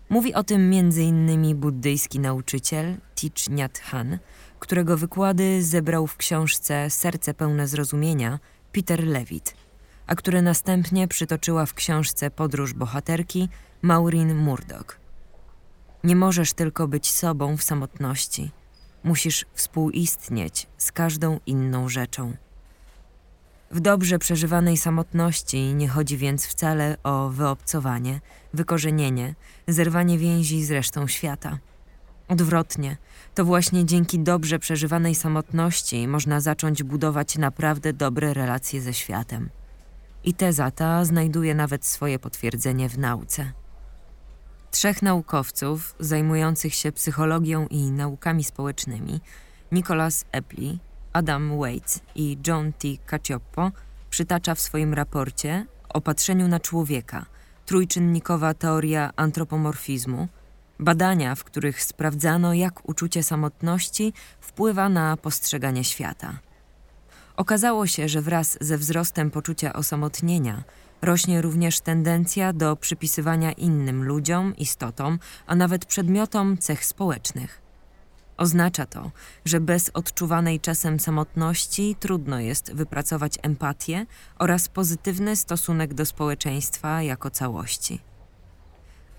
Mówi 0.09 0.35
o 0.35 0.45
tym 0.45 0.73
m.in. 0.73 1.57
buddyjski 1.57 2.21
nauczyciel 2.21 2.97
Thich 3.15 3.49
Nhat 3.51 3.79
Hanh, 3.79 4.21
którego 4.59 4.97
wykłady 4.97 5.63
zebrał 5.63 6.07
w 6.07 6.17
książce 6.17 6.91
Serce 6.91 7.35
pełne 7.35 7.69
zrozumienia 7.69 8.39
Peter 8.73 9.05
Levitt– 9.05 9.55
a 10.09 10.15
które 10.15 10.43
następnie 10.43 11.09
przytoczyła 11.09 11.67
w 11.67 11.75
książce 11.75 12.31
Podróż 12.31 12.75
bohaterki 12.75 13.49
Maureen 13.83 14.37
Murdoch. 14.37 14.99
Nie 16.05 16.17
możesz 16.17 16.53
tylko 16.53 16.89
być 16.89 17.11
sobą 17.11 17.57
w 17.57 17.63
samotności. 17.63 18.51
Musisz 19.05 19.47
współistnieć 19.53 20.67
z 20.79 20.93
każdą 20.93 21.41
inną 21.47 21.89
rzeczą. 21.89 22.37
W 23.71 23.81
dobrze 23.81 24.19
przeżywanej 24.19 24.77
samotności 24.77 25.75
nie 25.75 25.89
chodzi 25.89 26.17
więc 26.17 26.47
wcale 26.47 26.97
o 27.03 27.29
wyobcowanie, 27.29 28.21
wykorzenienie, 28.55 29.35
zerwanie 29.69 30.19
więzi 30.19 30.65
z 30.65 30.71
resztą 30.71 31.07
świata. 31.07 31.59
Odwrotnie, 32.29 32.97
to 33.35 33.45
właśnie 33.45 33.85
dzięki 33.85 34.19
dobrze 34.19 34.59
przeżywanej 34.59 35.15
samotności 35.15 36.09
można 36.09 36.41
zacząć 36.41 36.83
budować 36.83 37.39
naprawdę 37.39 37.93
dobre 37.93 38.35
relacje 38.35 38.81
ze 38.81 38.95
światem. 38.95 39.51
I 40.25 40.35
teza 40.35 40.71
ta 40.71 41.05
znajduje 41.05 41.55
nawet 41.55 41.87
swoje 41.87 42.19
potwierdzenie 42.19 42.89
w 42.89 42.99
nauce. 42.99 43.53
Trzech 44.71 45.03
naukowców 45.03 45.95
zajmujących 46.01 46.75
się 46.75 46.93
psychologią 46.93 47.67
i 47.67 47.91
naukami 47.91 48.45
społecznymi, 48.45 49.21
Nicholas 49.73 50.25
Epley, 50.33 50.79
Adam 51.13 51.59
Waits 51.59 52.01
i 52.15 52.39
John 52.47 52.73
T. 52.73 52.89
Cacioppo 53.07 53.71
przytacza 54.11 54.55
w 54.55 54.61
swoim 54.61 54.95
raporcie 54.95 55.67
o 55.89 56.01
patrzeniu 56.01 56.49
na 56.49 56.61
człowieka, 56.61 57.27
trójczynnikowa 57.67 58.55
teoria 58.55 59.13
antropomorfizmu, 59.17 60.29
badania, 60.79 61.35
w 61.35 61.45
których 61.45 61.83
sprawdzano, 61.83 62.55
jak 62.55 62.89
uczucie 62.89 63.23
samotności 63.23 64.13
wpływa 64.41 64.89
na 64.89 65.17
postrzeganie 65.17 65.85
świata. 65.85 66.39
Okazało 67.37 67.87
się, 67.87 68.09
że 68.09 68.23
wraz 68.23 68.59
ze 68.61 68.79
wzrostem 68.79 69.31
poczucia 69.31 69.73
osamotnienia 69.73 70.63
rośnie 71.03 71.43
również 71.43 71.81
tendencja 71.81 72.53
do 72.53 72.77
przypisywania 72.77 73.53
innym 73.53 74.05
ludziom, 74.05 74.57
istotom, 74.57 75.19
a 75.47 75.55
nawet 75.55 75.87
przedmiotom 75.87 76.59
cech 76.59 76.85
społecznych. 76.85 77.69
Oznacza 78.37 78.87
to, 78.87 79.11
że 79.45 79.61
bez 79.61 79.91
odczuwanej 79.95 80.61
czasem 80.61 81.01
samotności 81.01 81.97
trudno 82.01 82.41
jest 82.41 82.73
wypracować 82.73 83.39
empatię 83.43 84.07
oraz 84.39 84.69
pozytywny 84.69 85.37
stosunek 85.37 85.95
do 85.95 86.07
społeczeństwa 86.07 87.03
jako 87.03 87.31
całości. 87.31 88.01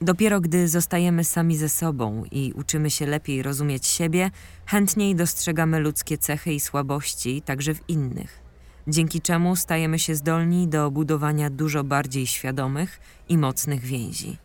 Dopiero 0.01 0.41
gdy 0.41 0.67
zostajemy 0.67 1.23
sami 1.23 1.57
ze 1.57 1.69
sobą 1.69 2.23
i 2.31 2.53
uczymy 2.55 2.91
się 2.91 3.05
lepiej 3.05 3.43
rozumieć 3.43 3.87
siebie, 3.87 4.31
chętniej 4.65 5.15
dostrzegamy 5.15 5.79
ludzkie 5.79 6.17
cechy 6.17 6.53
i 6.53 6.59
słabości 6.59 7.41
także 7.41 7.73
w 7.73 7.89
innych, 7.89 8.41
dzięki 8.87 9.21
czemu 9.21 9.55
stajemy 9.55 9.99
się 9.99 10.15
zdolni 10.15 10.67
do 10.67 10.91
budowania 10.91 11.49
dużo 11.49 11.83
bardziej 11.83 12.27
świadomych 12.27 12.99
i 13.29 13.37
mocnych 13.37 13.81
więzi. 13.81 14.37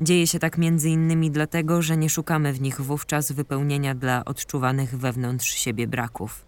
Dzieje 0.00 0.26
się 0.26 0.38
tak 0.38 0.58
między 0.58 0.88
innymi 0.88 1.30
dlatego, 1.30 1.82
że 1.82 1.96
nie 1.96 2.10
szukamy 2.10 2.52
w 2.52 2.60
nich 2.60 2.80
wówczas 2.80 3.32
wypełnienia 3.32 3.94
dla 3.94 4.24
odczuwanych 4.24 4.98
wewnątrz 4.98 5.50
siebie 5.50 5.86
braków. 5.86 6.44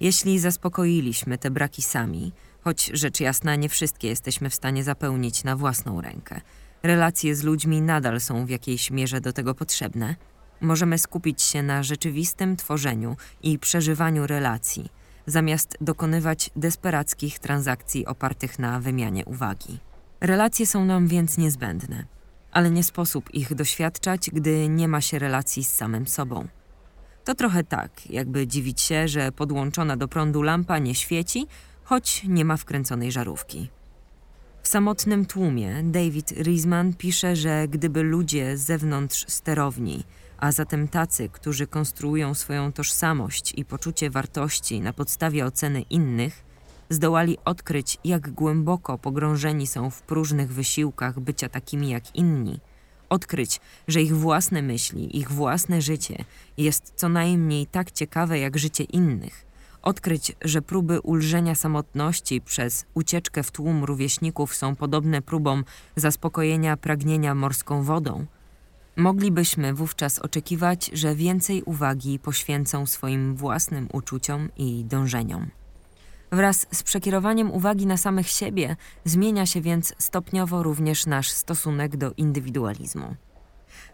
Jeśli 0.00 0.38
zaspokoiliśmy 0.38 1.38
te 1.38 1.50
braki 1.50 1.82
sami, 1.82 2.32
choć 2.60 2.90
rzecz 2.94 3.20
jasna 3.20 3.56
nie 3.56 3.68
wszystkie 3.68 4.08
jesteśmy 4.08 4.50
w 4.50 4.54
stanie 4.54 4.84
zapełnić 4.84 5.44
na 5.44 5.56
własną 5.56 6.00
rękę, 6.00 6.40
relacje 6.82 7.34
z 7.34 7.42
ludźmi 7.42 7.82
nadal 7.82 8.20
są 8.20 8.46
w 8.46 8.50
jakiejś 8.50 8.90
mierze 8.90 9.20
do 9.20 9.32
tego 9.32 9.54
potrzebne, 9.54 10.16
możemy 10.60 10.98
skupić 10.98 11.42
się 11.42 11.62
na 11.62 11.82
rzeczywistym 11.82 12.56
tworzeniu 12.56 13.16
i 13.42 13.58
przeżywaniu 13.58 14.26
relacji, 14.26 14.90
zamiast 15.26 15.78
dokonywać 15.80 16.50
desperackich 16.56 17.38
transakcji 17.38 18.06
opartych 18.06 18.58
na 18.58 18.80
wymianie 18.80 19.24
uwagi. 19.24 19.78
Relacje 20.20 20.66
są 20.66 20.84
nam 20.84 21.08
więc 21.08 21.38
niezbędne 21.38 22.04
ale 22.52 22.70
nie 22.70 22.84
sposób 22.84 23.34
ich 23.34 23.54
doświadczać, 23.54 24.30
gdy 24.30 24.68
nie 24.68 24.88
ma 24.88 25.00
się 25.00 25.18
relacji 25.18 25.64
z 25.64 25.72
samym 25.72 26.06
sobą. 26.06 26.48
To 27.24 27.34
trochę 27.34 27.64
tak, 27.64 28.10
jakby 28.10 28.46
dziwić 28.46 28.80
się, 28.80 29.08
że 29.08 29.32
podłączona 29.32 29.96
do 29.96 30.08
prądu 30.08 30.42
lampa 30.42 30.78
nie 30.78 30.94
świeci, 30.94 31.46
choć 31.84 32.24
nie 32.28 32.44
ma 32.44 32.56
wkręconej 32.56 33.12
żarówki. 33.12 33.70
W 34.62 34.68
samotnym 34.68 35.26
tłumie 35.26 35.82
David 35.82 36.30
Riesman 36.30 36.94
pisze, 36.94 37.36
że 37.36 37.68
gdyby 37.68 38.02
ludzie 38.02 38.56
z 38.56 38.60
zewnątrz 38.60 39.24
sterowni, 39.28 40.04
a 40.42 40.52
zatem 40.52 40.88
tacy, 40.88 41.28
którzy 41.28 41.66
konstruują 41.66 42.34
swoją 42.34 42.72
tożsamość 42.72 43.52
i 43.56 43.64
poczucie 43.64 44.10
wartości 44.10 44.80
na 44.80 44.92
podstawie 44.92 45.46
oceny 45.46 45.80
innych, 45.80 46.44
zdołali 46.90 47.38
odkryć, 47.44 47.98
jak 48.04 48.30
głęboko 48.30 48.98
pogrążeni 48.98 49.66
są 49.66 49.90
w 49.90 50.02
próżnych 50.02 50.52
wysiłkach 50.52 51.20
bycia 51.20 51.48
takimi 51.48 51.90
jak 51.90 52.16
inni, 52.16 52.60
odkryć, 53.08 53.60
że 53.88 54.02
ich 54.02 54.16
własne 54.16 54.62
myśli, 54.62 55.18
ich 55.18 55.30
własne 55.30 55.82
życie 55.82 56.24
jest 56.56 56.92
co 56.96 57.08
najmniej 57.08 57.66
tak 57.66 57.90
ciekawe 57.90 58.38
jak 58.38 58.58
życie 58.58 58.84
innych, 58.84 59.46
odkryć, 59.82 60.36
że 60.40 60.62
próby 60.62 61.00
ulżenia 61.00 61.54
samotności 61.54 62.40
przez 62.40 62.86
ucieczkę 62.94 63.42
w 63.42 63.50
tłum 63.50 63.84
rówieśników 63.84 64.54
są 64.54 64.76
podobne 64.76 65.22
próbom 65.22 65.64
zaspokojenia 65.96 66.76
pragnienia 66.76 67.34
morską 67.34 67.82
wodą, 67.82 68.26
moglibyśmy 68.96 69.74
wówczas 69.74 70.18
oczekiwać, 70.18 70.90
że 70.92 71.14
więcej 71.14 71.62
uwagi 71.62 72.18
poświęcą 72.18 72.86
swoim 72.86 73.36
własnym 73.36 73.88
uczuciom 73.92 74.48
i 74.56 74.84
dążeniom. 74.84 75.50
Wraz 76.32 76.66
z 76.72 76.82
przekierowaniem 76.82 77.50
uwagi 77.50 77.86
na 77.86 77.96
samych 77.96 78.28
siebie 78.28 78.76
zmienia 79.04 79.46
się 79.46 79.60
więc 79.60 79.94
stopniowo 79.98 80.62
również 80.62 81.06
nasz 81.06 81.30
stosunek 81.30 81.96
do 81.96 82.12
indywidualizmu. 82.16 83.16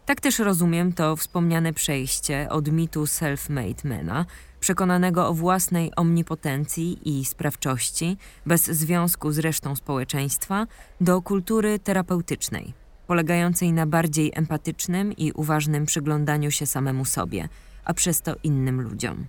Tak 0.06 0.20
też 0.20 0.38
rozumiem 0.38 0.92
to 0.92 1.16
wspomniane 1.16 1.72
przejście 1.72 2.46
od 2.50 2.72
mitu 2.72 3.04
self-made 3.04 3.88
mana, 3.88 4.26
przekonanego 4.60 5.28
o 5.28 5.34
własnej 5.34 5.92
omnipotencji 5.96 6.98
i 7.04 7.24
sprawczości, 7.24 8.16
bez 8.46 8.64
związku 8.64 9.32
z 9.32 9.38
resztą 9.38 9.76
społeczeństwa, 9.76 10.66
do 11.00 11.22
kultury 11.22 11.78
terapeutycznej, 11.78 12.74
polegającej 13.08 13.72
na 13.72 13.86
bardziej 13.86 14.32
empatycznym 14.34 15.12
i 15.12 15.32
uważnym 15.32 15.86
przyglądaniu 15.86 16.50
się 16.50 16.66
samemu 16.66 17.04
sobie, 17.04 17.48
a 17.84 17.94
przez 17.94 18.22
to 18.22 18.36
innym 18.42 18.80
ludziom. 18.80 19.26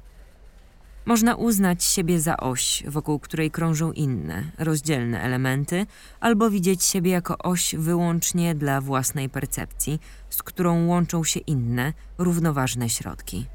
Można 1.06 1.36
uznać 1.36 1.84
siebie 1.84 2.20
za 2.20 2.38
oś, 2.38 2.84
wokół 2.88 3.20
której 3.20 3.52
krążą 3.52 3.92
inne, 3.92 4.44
rozdzielne 4.58 5.22
elementy, 5.22 5.86
albo 6.20 6.50
widzieć 6.50 6.84
siebie 6.84 7.12
jako 7.12 7.38
oś 7.38 7.76
wyłącznie 7.76 8.56
dla 8.56 8.82
własnej 8.82 9.30
percepcji, 9.30 10.00
z 10.30 10.44
którą 10.44 10.86
łączą 10.86 11.24
się 11.24 11.40
inne, 11.40 11.94
równoważne 12.18 12.90
środki. 12.90 13.46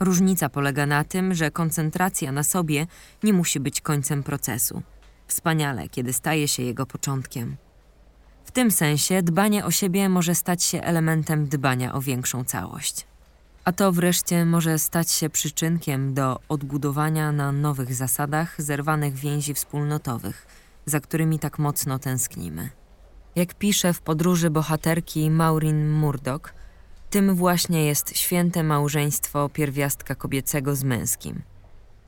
Różnica 0.00 0.48
polega 0.48 0.86
na 0.86 1.04
tym, 1.04 1.34
że 1.34 1.50
koncentracja 1.50 2.32
na 2.32 2.42
sobie 2.42 2.86
nie 3.22 3.32
musi 3.32 3.60
być 3.60 3.80
końcem 3.80 4.22
procesu. 4.22 4.82
Wspaniale, 5.26 5.88
kiedy 5.88 6.12
staje 6.12 6.48
się 6.48 6.62
jego 6.62 6.86
początkiem. 6.86 7.56
W 8.48 8.50
tym 8.50 8.70
sensie 8.70 9.22
dbanie 9.22 9.64
o 9.64 9.70
siebie 9.70 10.08
może 10.08 10.34
stać 10.34 10.64
się 10.64 10.80
elementem 10.82 11.48
dbania 11.48 11.94
o 11.94 12.00
większą 12.00 12.44
całość 12.44 13.06
a 13.68 13.72
to 13.72 13.92
wreszcie 13.92 14.44
może 14.44 14.78
stać 14.78 15.10
się 15.10 15.30
przyczynkiem 15.30 16.14
do 16.14 16.40
odbudowania 16.48 17.32
na 17.32 17.52
nowych 17.52 17.94
zasadach 17.94 18.62
zerwanych 18.62 19.14
więzi 19.14 19.54
wspólnotowych, 19.54 20.46
za 20.86 21.00
którymi 21.00 21.38
tak 21.38 21.58
mocno 21.58 21.98
tęsknimy. 21.98 22.70
Jak 23.36 23.54
pisze 23.54 23.92
w 23.92 24.00
podróży 24.00 24.50
bohaterki 24.50 25.30
Maureen 25.30 25.90
Murdoch, 25.90 26.54
tym 27.10 27.34
właśnie 27.34 27.84
jest 27.84 28.16
święte 28.16 28.62
małżeństwo 28.62 29.48
pierwiastka 29.48 30.14
kobiecego 30.14 30.76
z 30.76 30.84
męskim. 30.84 31.42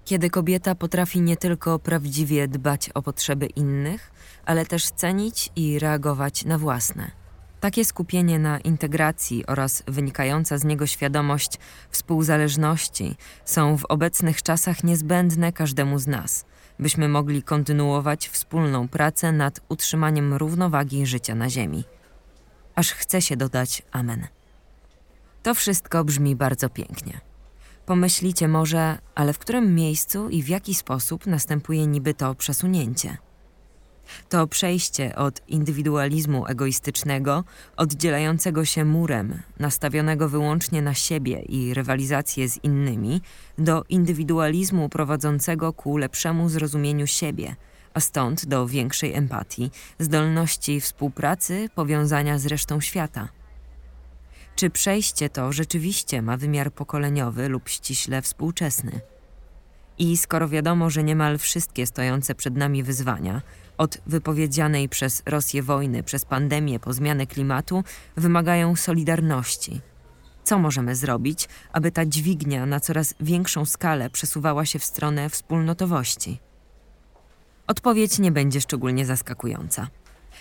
Kiedy 0.04 0.30
kobieta 0.30 0.74
potrafi 0.74 1.20
nie 1.20 1.36
tylko 1.36 1.78
prawdziwie 1.78 2.48
dbać 2.48 2.90
o 2.94 3.02
potrzeby 3.02 3.46
innych, 3.46 4.12
ale 4.44 4.66
też 4.66 4.90
cenić 4.90 5.50
i 5.56 5.78
reagować 5.78 6.44
na 6.44 6.58
własne– 6.58 7.10
takie 7.60 7.84
skupienie 7.84 8.38
na 8.38 8.58
integracji 8.58 9.46
oraz 9.46 9.82
wynikająca 9.86 10.58
z 10.58 10.64
niego 10.64 10.86
świadomość 10.86 11.58
współzależności 11.90 13.16
są 13.44 13.76
w 13.76 13.84
obecnych 13.84 14.42
czasach 14.42 14.84
niezbędne 14.84 15.52
każdemu 15.52 15.98
z 15.98 16.06
nas, 16.06 16.44
byśmy 16.78 17.08
mogli 17.08 17.42
kontynuować 17.42 18.28
wspólną 18.28 18.88
pracę 18.88 19.32
nad 19.32 19.60
utrzymaniem 19.68 20.34
równowagi 20.34 21.06
życia 21.06 21.34
na 21.34 21.50
Ziemi. 21.50 21.84
Aż 22.74 22.92
chce 22.92 23.22
się 23.22 23.36
dodać 23.36 23.82
Amen. 23.92 24.26
To 25.42 25.54
wszystko 25.54 26.04
brzmi 26.04 26.36
bardzo 26.36 26.68
pięknie. 26.68 27.29
Pomyślicie 27.90 28.48
może, 28.48 28.98
ale 29.14 29.32
w 29.32 29.38
którym 29.38 29.74
miejscu 29.74 30.28
i 30.28 30.42
w 30.42 30.48
jaki 30.48 30.74
sposób 30.74 31.26
następuje 31.26 31.86
niby 31.86 32.14
to 32.14 32.34
przesunięcie? 32.34 33.16
To 34.28 34.46
przejście 34.46 35.16
od 35.16 35.48
indywidualizmu 35.48 36.46
egoistycznego, 36.46 37.44
oddzielającego 37.76 38.64
się 38.64 38.84
murem, 38.84 39.42
nastawionego 39.58 40.28
wyłącznie 40.28 40.82
na 40.82 40.94
siebie 40.94 41.42
i 41.42 41.74
rywalizację 41.74 42.48
z 42.48 42.64
innymi, 42.64 43.20
do 43.58 43.84
indywidualizmu 43.88 44.88
prowadzącego 44.88 45.72
ku 45.72 45.96
lepszemu 45.96 46.48
zrozumieniu 46.48 47.06
siebie, 47.06 47.56
a 47.94 48.00
stąd 48.00 48.46
do 48.46 48.66
większej 48.66 49.14
empatii, 49.14 49.70
zdolności 49.98 50.80
współpracy, 50.80 51.68
powiązania 51.74 52.38
z 52.38 52.46
resztą 52.46 52.80
świata. 52.80 53.39
Czy 54.56 54.70
przejście 54.70 55.28
to 55.28 55.52
rzeczywiście 55.52 56.22
ma 56.22 56.36
wymiar 56.36 56.72
pokoleniowy 56.72 57.48
lub 57.48 57.68
ściśle 57.68 58.22
współczesny? 58.22 59.00
I 59.98 60.16
skoro 60.16 60.48
wiadomo, 60.48 60.90
że 60.90 61.02
niemal 61.02 61.38
wszystkie 61.38 61.86
stojące 61.86 62.34
przed 62.34 62.56
nami 62.56 62.82
wyzwania, 62.82 63.42
od 63.78 63.98
wypowiedzianej 64.06 64.88
przez 64.88 65.22
Rosję 65.26 65.62
wojny, 65.62 66.02
przez 66.02 66.24
pandemię 66.24 66.80
po 66.80 66.92
zmianę 66.92 67.26
klimatu, 67.26 67.84
wymagają 68.16 68.76
solidarności. 68.76 69.80
Co 70.44 70.58
możemy 70.58 70.96
zrobić, 70.96 71.48
aby 71.72 71.92
ta 71.92 72.06
dźwignia 72.06 72.66
na 72.66 72.80
coraz 72.80 73.14
większą 73.20 73.64
skalę 73.64 74.10
przesuwała 74.10 74.66
się 74.66 74.78
w 74.78 74.84
stronę 74.84 75.30
wspólnotowości? 75.30 76.40
Odpowiedź 77.66 78.18
nie 78.18 78.32
będzie 78.32 78.60
szczególnie 78.60 79.06
zaskakująca. 79.06 79.88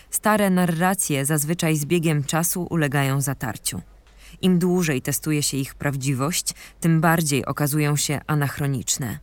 Stare 0.09 0.49
narracje 0.49 1.25
zazwyczaj 1.25 1.75
z 1.77 1.85
biegiem 1.85 2.23
czasu 2.23 2.67
ulegają 2.69 3.21
zatarciu. 3.21 3.81
Im 4.41 4.59
dłużej 4.59 5.01
testuje 5.01 5.43
się 5.43 5.57
ich 5.57 5.75
prawdziwość, 5.75 6.53
tym 6.79 7.01
bardziej 7.01 7.45
okazują 7.45 7.95
się 7.95 8.19
anachroniczne 8.27 9.19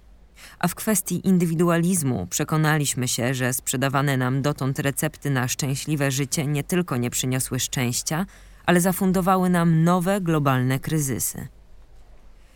a 0.58 0.68
w 0.68 0.74
kwestii 0.74 1.28
indywidualizmu 1.28 2.26
przekonaliśmy 2.26 3.08
się, 3.08 3.34
że 3.34 3.52
sprzedawane 3.52 4.16
nam 4.16 4.42
dotąd 4.42 4.78
recepty 4.78 5.30
na 5.30 5.48
szczęśliwe 5.48 6.10
życie 6.10 6.46
nie 6.46 6.64
tylko 6.64 6.96
nie 6.96 7.10
przyniosły 7.10 7.60
szczęścia, 7.60 8.26
ale 8.66 8.80
zafundowały 8.80 9.50
nam 9.50 9.84
nowe 9.84 10.20
globalne 10.20 10.80
kryzysy. 10.80 11.48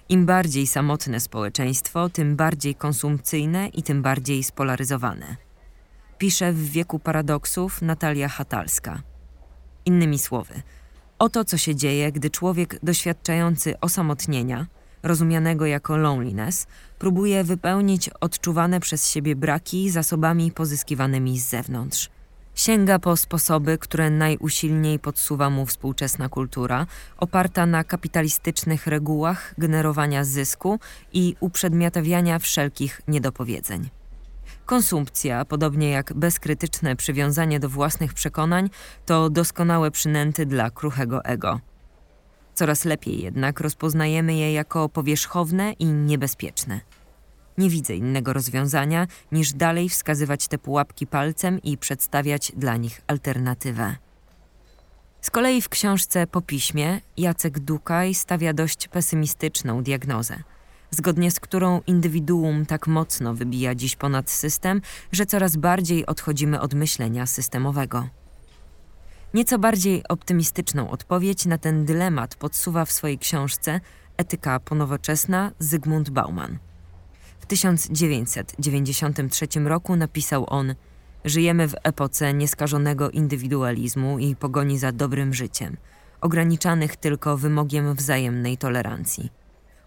Im 0.08 0.26
bardziej 0.26 0.66
samotne 0.66 1.20
społeczeństwo, 1.20 2.08
tym 2.08 2.36
bardziej 2.36 2.74
konsumpcyjne 2.74 3.68
i 3.68 3.82
tym 3.82 4.02
bardziej 4.02 4.44
spolaryzowane. 4.44 5.36
Pisze 6.18 6.52
w 6.52 6.70
wieku 6.70 6.98
paradoksów 6.98 7.82
Natalia 7.82 8.28
Hatalska. 8.28 9.02
Innymi 9.84 10.18
słowy, 10.18 10.62
oto 11.20 11.44
co 11.44 11.56
się 11.56 11.74
dzieje, 11.74 12.12
gdy 12.12 12.30
człowiek 12.30 12.78
doświadczający 12.83 13.80
osamotnienia, 13.80 14.66
rozumianego 15.02 15.66
jako 15.66 15.96
loneliness, 15.96 16.66
próbuje 16.98 17.44
wypełnić 17.44 18.09
odczuwane 18.09 18.80
przez 18.80 19.09
siebie 19.11 19.37
braki 19.37 19.90
zasobami 19.90 20.52
pozyskiwanymi 20.52 21.38
z 21.38 21.48
zewnątrz. 21.48 22.11
Sięga 22.54 22.98
po 22.98 23.16
sposoby, 23.16 23.78
które 23.78 24.11
najusilniej 24.11 24.98
podsuwa 24.98 25.50
mu 25.50 25.66
współczesna 25.66 26.28
kultura, 26.28 26.87
oparta 27.16 27.66
na 27.66 27.85
kapitalistycznych 27.85 28.87
regułach 28.87 29.54
generowania 29.59 30.24
zysku 30.24 30.78
i 31.12 31.37
uprzedmiotawiania 31.40 32.38
wszelkich 32.38 33.02
niedopowiedzeń. 33.09 33.99
Konsumpcja, 34.70 35.44
podobnie 35.44 35.90
jak 35.90 36.14
bezkrytyczne 36.14 36.96
przywiązanie 36.96 37.61
do 37.61 37.68
własnych 37.68 38.14
przekonań, 38.14 38.70
to 39.06 39.30
doskonałe 39.30 39.90
przynęty 39.90 40.46
dla 40.46 40.70
kruchego 40.70 41.24
ego. 41.24 41.61
Coraz 42.54 42.85
lepiej 42.85 43.22
jednak 43.22 43.61
rozpoznajemy 43.61 44.35
je 44.35 44.52
jako 44.52 44.88
powierzchowne 44.88 45.72
i 45.72 45.87
niebezpieczne. 45.87 46.80
Nie 47.59 47.70
widzę 47.70 47.94
innego 47.94 48.33
rozwiązania 48.33 49.06
niż 49.33 49.52
dalej 49.52 49.88
wskazywać 49.88 50.48
te 50.48 50.59
pułapki 50.59 51.06
palcem 51.06 51.62
i 51.62 51.78
przedstawiać 51.78 52.52
dla 52.56 52.76
nich 52.76 53.00
alternatywę. 53.06 53.96
Z 55.20 55.30
kolei 55.30 55.62
w 55.62 55.68
książce 55.68 56.26
Po 56.26 56.40
piśmie 56.40 57.00
Jacek 57.16 57.59
Dukaj 57.59 58.14
stawia 58.14 58.52
dość 58.52 58.88
pesymistyczną 58.88 59.83
diagnozę, 59.83 60.42
zgodnie 60.90 61.31
z 61.31 61.40
którą 61.40 61.81
indywiduum 61.87 62.66
tak 62.66 62.87
mocno 62.87 63.35
wybija 63.35 63.74
dziś 63.74 63.96
ponad 63.96 64.31
system, 64.31 64.81
że 65.12 65.26
coraz 65.26 65.57
bardziej 65.57 66.07
odchodzimy 66.07 66.61
od 66.61 66.74
myślenia 66.74 67.26
systemowego. 67.26 68.09
Nieco 69.35 69.59
bardziej 69.59 70.09
optymistyczną 70.09 70.90
odpowiedź 70.90 71.46
na 71.46 71.59
ten 71.59 71.85
dylemat 71.85 72.35
podsuwa 72.35 72.85
w 72.85 72.92
swojej 72.92 73.18
książce 73.18 73.81
Etyka 74.16 74.61
ponowoczesna 74.61 75.53
Zygmunt 75.59 76.11
Bauman– 76.11 76.59
1993 77.50 79.46
roku 79.64 79.96
napisał 79.96 80.44
on: 80.48 80.74
Żyjemy 81.24 81.68
w 81.68 81.74
epoce 81.83 82.35
nieskażonego 82.35 83.11
indywidualizmu 83.11 84.18
i 84.18 84.37
pogoni 84.37 84.79
za 84.79 84.92
dobrym 84.92 85.35
życiem, 85.35 85.76
ograniczanych 86.20 86.96
tylko 86.96 87.37
wymogiem 87.37 87.94
wzajemnej 87.94 88.59
tolerancji. 88.59 89.31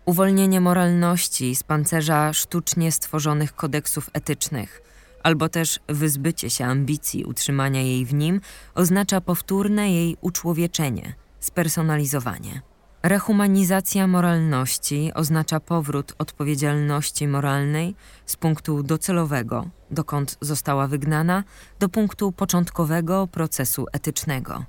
Uwolnienie 0.06 0.62
moralności 0.62 1.56
z 1.56 1.63
pancerza 1.63 2.34
sztucznie 2.34 2.92
stworzonych 2.92 3.56
kodeksów 3.56 4.10
etycznych, 4.13 4.82
albo 5.24 5.50
też 5.50 5.80
wyzbycie 5.88 6.50
się 6.50 6.66
ambicji 6.66 7.26
utrzymania 7.26 7.82
jej 7.82 8.06
w 8.06 8.13
nim, 8.13 8.42
oznacza 8.76 9.22
powtórne 9.22 9.92
jej 9.92 10.18
uczłowieczenie, 10.22 11.13
spersonalizowanie. 11.39 12.62
Rehumanizacja 13.04 14.08
moralności 14.08 15.12
oznacza 15.16 15.60
powrót 15.60 16.16
odpowiedzialności 16.18 17.28
moralnej 17.28 17.96
z 18.26 18.36
punktu 18.36 18.84
docelowego, 18.84 19.66
dokąd 19.92 20.38
została 20.42 20.88
wygnana, 20.88 21.44
do 21.80 21.89
punktu 21.89 22.32
początkowego 22.32 23.28
procesu 23.28 23.86
etycznego. 23.92 24.66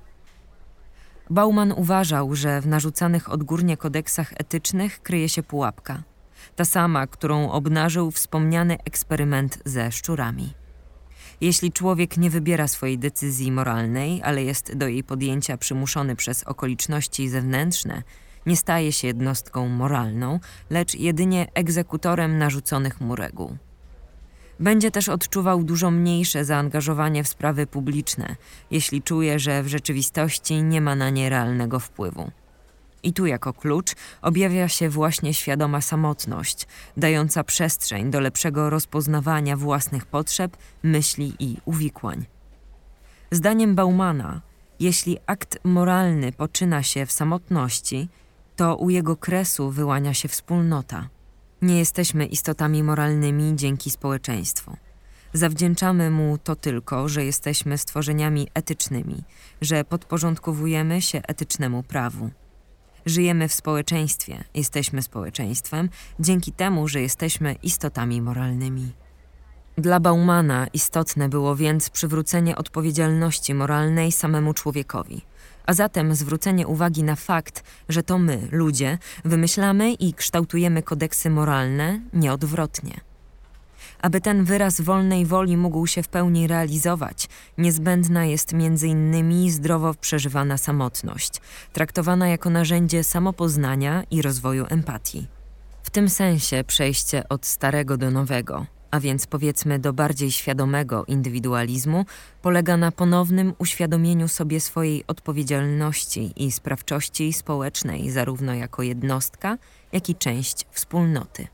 Bauman 1.29 1.71
uważał, 1.71 2.35
że 2.35 2.61
w 2.61 2.67
narzucanych 2.67 3.31
odgórnie 3.31 3.77
kodeksach 3.77 4.33
etycznych 4.37 5.01
kryje 5.01 5.29
się 5.29 5.43
pułapka, 5.43 6.03
ta 6.55 6.65
sama, 6.65 7.07
którą 7.07 7.51
obnażył 7.51 8.11
wspomniany 8.11 8.77
eksperyment 8.85 9.59
ze 9.65 9.91
szczurami. 9.91 10.53
Jeśli 11.41 11.71
człowiek 11.71 12.17
nie 12.17 12.29
wybiera 12.29 12.67
swojej 12.67 12.99
decyzji 12.99 13.51
moralnej, 13.51 14.21
ale 14.23 14.43
jest 14.43 14.77
do 14.77 14.87
jej 14.87 15.03
podjęcia 15.03 15.57
przymuszony 15.57 16.15
przez 16.15 16.43
okoliczności 16.43 17.29
zewnętrzne, 17.29 18.03
nie 18.45 18.57
staje 18.57 18.91
się 18.91 19.07
jednostką 19.07 19.67
moralną, 19.67 20.39
lecz 20.69 20.95
jedynie 20.95 21.47
egzekutorem 21.53 22.37
narzuconych 22.37 23.01
mu 23.01 23.15
reguł. 23.15 23.57
Będzie 24.59 24.91
też 24.91 25.09
odczuwał 25.09 25.63
dużo 25.63 25.91
mniejsze 25.91 26.45
zaangażowanie 26.45 27.23
w 27.23 27.27
sprawy 27.27 27.67
publiczne, 27.67 28.35
jeśli 28.71 29.01
czuje, 29.01 29.39
że 29.39 29.63
w 29.63 29.67
rzeczywistości 29.67 30.63
nie 30.63 30.81
ma 30.81 30.95
na 30.95 31.09
nie 31.09 31.29
realnego 31.29 31.79
wpływu. 31.79 32.31
I 33.03 33.13
tu 33.13 33.25
jako 33.25 33.53
klucz 33.53 33.95
objawia 34.21 34.67
się 34.67 34.89
właśnie 34.89 35.33
świadoma 35.33 35.81
samotność, 35.81 36.67
dająca 36.97 37.43
przestrzeń 37.43 38.11
do 38.11 38.19
lepszego 38.19 38.69
rozpoznawania 38.69 39.57
własnych 39.57 40.05
potrzeb, 40.05 40.57
myśli 40.83 41.33
i 41.39 41.57
uwikłań. 41.65 42.25
Zdaniem 43.31 43.75
Baumana, 43.75 44.41
jeśli 44.79 45.17
akt 45.27 45.59
moralny 45.63 46.31
poczyna 46.31 46.83
się 46.83 47.05
w 47.05 47.11
samotności, 47.11 48.09
to 48.55 48.75
u 48.75 48.89
jego 48.89 49.15
kresu 49.15 49.71
wyłania 49.71 50.13
się 50.13 50.27
wspólnota. 50.27 51.09
Nie 51.65 51.79
jesteśmy 51.79 52.25
istotami 52.25 52.83
moralnymi 52.83 53.55
dzięki 53.55 53.89
społeczeństwu. 53.89 54.77
Zawdzięczamy 55.33 56.11
mu 56.11 56.37
to 56.37 56.55
tylko, 56.55 57.09
że 57.09 57.25
jesteśmy 57.25 57.77
stworzeniami 57.77 58.47
etycznymi, 58.53 59.23
że 59.61 59.83
podporządkowujemy 59.83 61.01
się 61.01 61.21
etycznemu 61.27 61.83
prawu. 61.83 62.29
Żyjemy 63.05 63.47
w 63.47 63.53
społeczeństwie, 63.53 64.43
jesteśmy 64.53 65.01
społeczeństwem, 65.01 65.89
dzięki 66.19 66.51
temu, 66.51 66.87
że 66.87 67.01
jesteśmy 67.01 67.53
istotami 67.63 68.21
moralnymi. 68.21 68.91
Dla 69.77 69.99
Baumana 69.99 70.67
istotne 70.73 71.29
było 71.29 71.55
więc 71.55 71.89
przywrócenie 71.89 72.55
odpowiedzialności 72.55 73.53
moralnej 73.53 74.11
samemu 74.11 74.53
człowiekowi– 74.53 75.21
a 75.65 75.73
zatem 75.73 76.15
zwrócenie 76.15 76.67
uwagi 76.67 77.03
na 77.03 77.15
fakt, 77.15 77.63
że 77.89 78.03
to 78.03 78.17
my, 78.17 78.47
ludzie, 78.51 78.97
wymyślamy 79.25 79.93
i 79.93 80.13
kształtujemy 80.13 80.83
kodeksy 80.83 81.29
moralne 81.29 81.99
nieodwrotnie. 82.13 82.99
Aby 84.01 84.21
ten 84.21 84.43
wyraz 84.43 84.81
wolnej 84.81 85.25
woli 85.25 85.57
mógł 85.57 85.87
się 85.87 86.03
w 86.03 86.07
pełni 86.07 86.47
realizować, 86.47 87.27
niezbędna 87.57 88.25
jest 88.25 88.53
między 88.53 88.87
innymi 88.87 89.51
zdrowo 89.51 89.93
przeżywana 89.93 90.57
samotność, 90.57 91.41
traktowana 91.73 92.27
jako 92.27 92.49
narzędzie 92.49 93.03
samopoznania 93.03 94.03
i 94.11 94.21
rozwoju 94.21 94.65
empatii. 94.69 95.27
W 95.83 95.89
tym 95.89 96.09
sensie 96.09 96.63
przejście 96.67 97.29
od 97.29 97.45
starego 97.45 97.97
do 97.97 98.11
nowego, 98.11 98.65
a 98.95 98.99
więc 98.99 99.27
powiedzmy 99.27 99.79
do 99.79 99.93
bardziej 99.93 100.31
świadomego 100.31 101.05
indywidualizmu, 101.05 102.05
polega 102.41 102.77
na 102.77 102.91
ponownym 102.91 103.53
uświadomieniu 103.57 104.27
sobie 104.27 104.59
swojej 104.59 105.03
odpowiedzialności 105.07 106.33
i 106.35 106.51
sprawczości 106.51 107.33
społecznej, 107.33 108.11
zarówno 108.11 108.53
jako 108.53 108.83
jednostka, 108.83 109.57
jak 109.91 110.09
i 110.09 110.15
część 110.15 110.65
wspólnoty. 110.71 111.47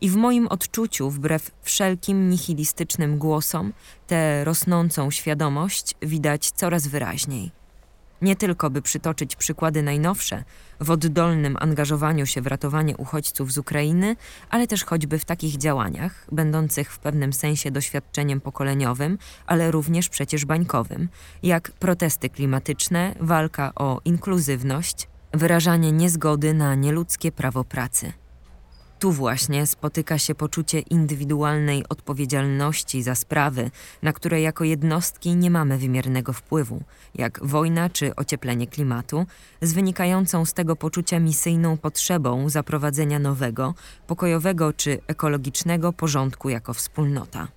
I 0.00 0.10
w 0.10 0.16
moim 0.16 0.48
odczuciu, 0.48 1.10
wbrew 1.10 1.50
wszelkim 1.62 2.30
nihilistycznym 2.30 3.18
głosom, 3.18 3.72
tę 4.06 4.44
rosnącą 4.44 5.10
świadomość 5.10 5.94
widać 6.02 6.50
coraz 6.50 6.86
wyraźniej. 6.86 7.55
Nie 8.22 8.36
tylko 8.36 8.70
by 8.70 8.82
przytoczyć 8.82 9.36
przykłady 9.36 9.82
najnowsze 9.82 10.44
w 10.80 10.90
oddolnym 10.90 11.56
angażowaniu 11.60 12.26
się 12.26 12.40
w 12.40 12.46
ratowanie 12.46 12.96
uchodźców 12.96 13.52
z 13.52 13.58
Ukrainy, 13.58 14.16
ale 14.50 14.66
też 14.66 14.84
choćby 14.84 15.18
w 15.18 15.24
takich 15.24 15.56
działaniach, 15.56 16.26
będących 16.32 16.92
w 16.92 16.98
pewnym 16.98 17.32
sensie 17.32 17.70
doświadczeniem 17.70 18.40
pokoleniowym, 18.40 19.18
ale 19.46 19.70
również 19.70 20.08
przecież 20.08 20.44
bańkowym, 20.44 21.08
jak 21.42 21.70
protesty 21.70 22.30
klimatyczne, 22.30 23.14
walka 23.20 23.72
o 23.74 24.00
inkluzywność, 24.04 25.08
wyrażanie 25.32 25.92
niezgody 25.92 26.54
na 26.54 26.74
nieludzkie 26.74 27.32
prawo 27.32 27.64
pracy. 27.64 28.12
Tu 28.98 29.12
właśnie 29.12 29.66
spotyka 29.66 30.18
się 30.18 30.34
poczucie 30.34 30.80
indywidualnej 30.80 31.84
odpowiedzialności 31.88 33.02
za 33.02 33.14
sprawy, 33.14 33.70
na 34.02 34.12
które 34.12 34.40
jako 34.40 34.64
jednostki 34.64 35.34
nie 35.36 35.50
mamy 35.50 35.78
wymiernego 35.78 36.32
wpływu, 36.32 36.82
jak 37.14 37.40
wojna 37.42 37.90
czy 37.90 38.14
ocieplenie 38.14 38.66
klimatu, 38.66 39.26
z 39.62 39.72
wynikającą 39.72 40.44
z 40.44 40.52
tego 40.52 40.76
poczucia 40.76 41.20
misyjną 41.20 41.76
potrzebą 41.76 42.48
zaprowadzenia 42.48 43.18
nowego, 43.18 43.74
pokojowego 44.06 44.72
czy 44.72 44.98
ekologicznego 45.06 45.92
porządku 45.92 46.48
jako 46.48 46.74
wspólnota. 46.74 47.48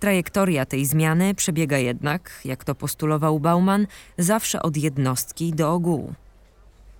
Trajektoria 0.00 0.66
tej 0.66 0.86
zmiany 0.86 1.34
przebiega 1.34 1.78
jednak, 1.78 2.40
jak 2.44 2.64
to 2.64 2.74
postulował 2.74 3.40
Bauman, 3.40 3.86
zawsze 4.18 4.62
od 4.62 4.76
jednostki 4.76 5.52
do 5.52 5.72
ogółu. 5.72 6.14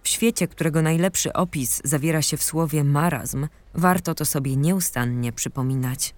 W 0.05 0.09
świecie, 0.09 0.48
którego 0.48 0.82
najlepszy 0.82 1.32
opis 1.32 1.80
zawiera 1.84 2.22
się 2.22 2.36
w 2.36 2.42
słowie 2.42 2.84
marazm, 2.84 3.48
warto 3.74 4.14
to 4.14 4.24
sobie 4.24 4.57
nieustannie 4.57 5.32
przypominać. 5.32 6.14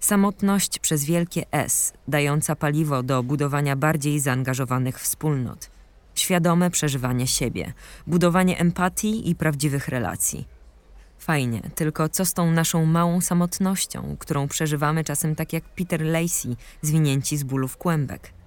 Samotność 0.00 0.78
przez 0.78 1.04
wielkie 1.04 1.42
S, 1.52 1.92
dająca 2.08 2.56
paliwo 2.56 3.02
do 3.02 3.22
budowania 3.22 3.76
bardziej 3.76 4.20
zaangażowanych 4.20 5.00
wspólnot. 5.00 5.70
Świadome 6.14 6.70
przeżywanie 6.70 7.26
siebie, 7.26 7.72
budowanie 8.06 8.58
empatii 8.58 9.30
i 9.30 9.34
prawdziwych 9.34 9.88
relacji. 9.88 10.48
Fajnie, 11.18 11.62
tylko 11.74 12.08
co 12.08 12.24
z 12.26 12.34
tą 12.34 12.50
naszą 12.50 12.86
małą 12.86 13.20
samotnością, 13.20 14.16
którą 14.18 14.48
przeżywamy 14.48 15.04
czasem 15.04 15.34
tak 15.34 15.52
jak 15.52 15.64
Peter 15.64 16.02
Lacey, 16.02 16.56
zwinięci 16.82 17.36
z 17.36 17.42
bólu 17.42 17.68
w 17.68 17.76
kłębek. 17.76 18.39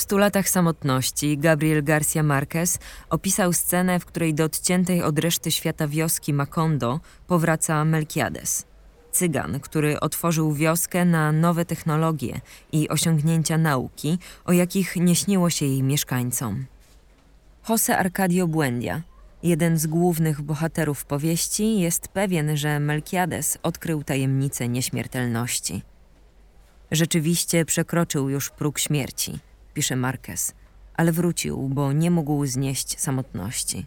W 0.00 0.02
stu 0.02 0.18
latach 0.18 0.48
samotności 0.48 1.38
Gabriel 1.38 1.84
Garcia 1.84 2.22
Marquez 2.22 2.78
opisał 3.10 3.52
scenę, 3.52 4.00
w 4.00 4.04
której 4.04 4.34
do 4.34 4.44
odciętej 4.44 5.02
od 5.02 5.18
reszty 5.18 5.50
świata 5.50 5.88
wioski 5.88 6.32
Macondo 6.32 7.00
powraca 7.26 7.84
Melquiades. 7.84 8.66
Cygan, 9.12 9.60
który 9.60 10.00
otworzył 10.00 10.54
wioskę 10.54 11.04
na 11.04 11.32
nowe 11.32 11.64
technologie 11.64 12.40
i 12.72 12.88
osiągnięcia 12.88 13.58
nauki, 13.58 14.18
o 14.44 14.52
jakich 14.52 14.96
nie 14.96 15.16
śniło 15.16 15.50
się 15.50 15.66
jej 15.66 15.82
mieszkańcom. 15.82 16.66
Jose 17.68 17.98
Arcadio 17.98 18.46
Buendia, 18.46 19.02
jeden 19.42 19.78
z 19.78 19.86
głównych 19.86 20.42
bohaterów 20.42 21.04
powieści, 21.04 21.80
jest 21.80 22.08
pewien, 22.08 22.56
że 22.56 22.80
Melquiades 22.80 23.58
odkrył 23.62 24.04
tajemnicę 24.04 24.68
nieśmiertelności. 24.68 25.82
Rzeczywiście 26.90 27.64
przekroczył 27.64 28.28
już 28.28 28.50
próg 28.50 28.78
śmierci, 28.78 29.38
pisze 29.74 29.96
Marquez, 29.96 30.54
ale 30.94 31.12
wrócił, 31.12 31.68
bo 31.68 31.92
nie 31.92 32.10
mógł 32.10 32.46
znieść 32.46 33.00
samotności. 33.00 33.86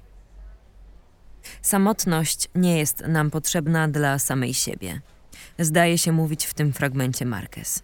Samotność 1.62 2.50
nie 2.56 2.78
jest 2.78 3.04
nam 3.08 3.32
potrzebna 3.32 3.88
dla 3.88 4.20
samej 4.20 4.54
siebie. 4.54 5.02
Zdaje 5.60 5.98
się 5.98 6.12
mówić 6.12 6.46
w 6.46 6.54
tym 6.54 6.74
fragmencie 6.74 7.26
Marquez. 7.26 7.84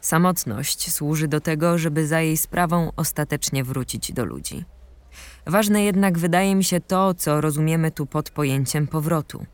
Samotność 0.00 0.92
służy 0.92 1.28
do 1.28 1.40
tego, 1.40 1.78
żeby 1.78 2.06
za 2.06 2.20
jej 2.20 2.36
sprawą 2.36 2.92
ostatecznie 2.96 3.64
wrócić 3.64 4.12
do 4.12 4.24
ludzi. 4.24 4.64
Ważne 5.46 5.84
jednak 5.84 6.18
wydaje 6.18 6.54
mi 6.54 6.64
się 6.64 6.80
to, 6.80 7.14
co 7.14 7.40
rozumiemy 7.40 7.90
tu 7.90 8.06
pod 8.06 8.30
pojęciem 8.30 8.86
powrotu, 8.86 9.46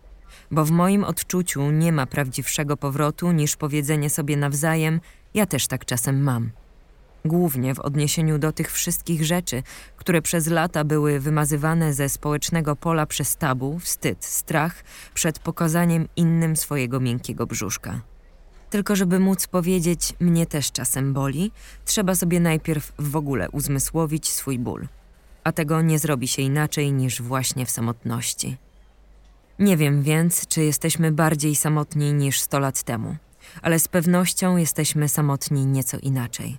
bo 0.50 0.64
w 0.64 0.70
moim 0.70 1.04
odczuciu 1.04 1.70
nie 1.70 1.92
ma 1.92 2.06
prawdziwszego 2.06 2.76
powrotu 2.76 3.32
niż 3.32 3.56
powiedzenie 3.56 4.10
sobie 4.10 4.36
nawzajem: 4.36 5.00
Ja 5.34 5.46
też 5.46 5.66
tak 5.66 5.84
czasem 5.84 6.22
mam. 6.22 6.50
Głównie 7.24 7.74
w 7.74 7.80
odniesieniu 7.80 8.38
do 8.38 8.52
tych 8.52 8.72
wszystkich 8.72 9.24
rzeczy, 9.24 9.62
które 9.96 10.22
przez 10.22 10.46
lata 10.46 10.84
były 10.84 11.20
wymazywane 11.20 11.94
ze 11.94 12.08
społecznego 12.08 12.76
pola 12.76 13.06
przez 13.06 13.36
tabu, 13.36 13.78
wstyd, 13.78 14.24
strach 14.24 14.84
przed 15.14 15.38
pokazaniem 15.38 16.08
innym 16.16 16.56
swojego 16.56 17.00
miękkiego 17.00 17.46
brzuszka. 17.46 18.00
Tylko 18.70 18.96
żeby 18.96 19.20
móc 19.20 19.46
powiedzieć, 19.46 20.14
mnie 20.20 20.46
też 20.46 20.72
czasem 20.72 21.12
boli, 21.12 21.50
trzeba 21.84 22.14
sobie 22.14 22.40
najpierw 22.40 22.92
w 22.98 23.16
ogóle 23.16 23.50
uzmysłowić 23.50 24.28
swój 24.28 24.58
ból 24.58 24.88
a 25.44 25.52
tego 25.52 25.82
nie 25.82 25.98
zrobi 25.98 26.28
się 26.28 26.42
inaczej 26.42 26.92
niż 26.92 27.22
właśnie 27.22 27.66
w 27.66 27.70
samotności. 27.70 28.56
Nie 29.58 29.76
wiem 29.76 30.02
więc, 30.02 30.46
czy 30.46 30.62
jesteśmy 30.62 31.12
bardziej 31.12 31.54
samotni 31.54 32.12
niż 32.12 32.40
sto 32.40 32.58
lat 32.58 32.82
temu, 32.82 33.16
ale 33.62 33.78
z 33.78 33.88
pewnością 33.88 34.56
jesteśmy 34.56 35.08
samotni 35.08 35.66
nieco 35.66 35.98
inaczej. 35.98 36.58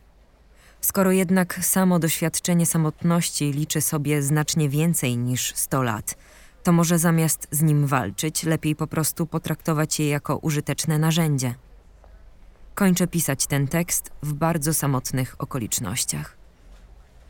Skoro 0.86 1.12
jednak 1.12 1.60
samo 1.66 2.00
doświadczenie 2.00 2.66
samotności 2.66 3.52
liczy 3.52 3.82
sobie 3.82 4.22
znacznie 4.22 4.70
więcej 4.70 5.18
niż 5.18 5.56
sto 5.56 5.84
lat, 5.84 6.18
to 6.64 6.72
może 6.72 7.00
zamiast 7.00 7.48
z 7.52 7.62
nim 7.62 7.88
walczyć, 7.88 8.44
lepiej 8.44 8.76
po 8.76 8.88
prostu 8.88 9.26
potraktować 9.28 10.00
je 10.00 10.10
jako 10.10 10.38
użyteczne 10.38 11.00
narzędzie. 11.00 11.56
Kończę 12.76 13.08
pisać 13.08 13.48
ten 13.48 13.68
tekst 13.68 14.12
w 14.24 14.34
bardzo 14.34 14.74
samotnych 14.74 15.36
okolicznościach. 15.40 16.38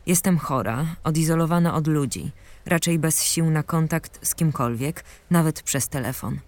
Jestem 0.06 0.38
chora, 0.38 0.86
odizolowana 1.04 1.74
od 1.74 1.86
ludzi, 1.86 2.30
raczej 2.66 2.98
bez 2.98 3.22
sił 3.22 3.50
na 3.50 3.62
kontakt 3.62 4.26
z 4.26 4.34
kimkolwiek, 4.34 5.04
nawet 5.30 5.62
przez 5.62 5.88
telefon. 5.88 6.40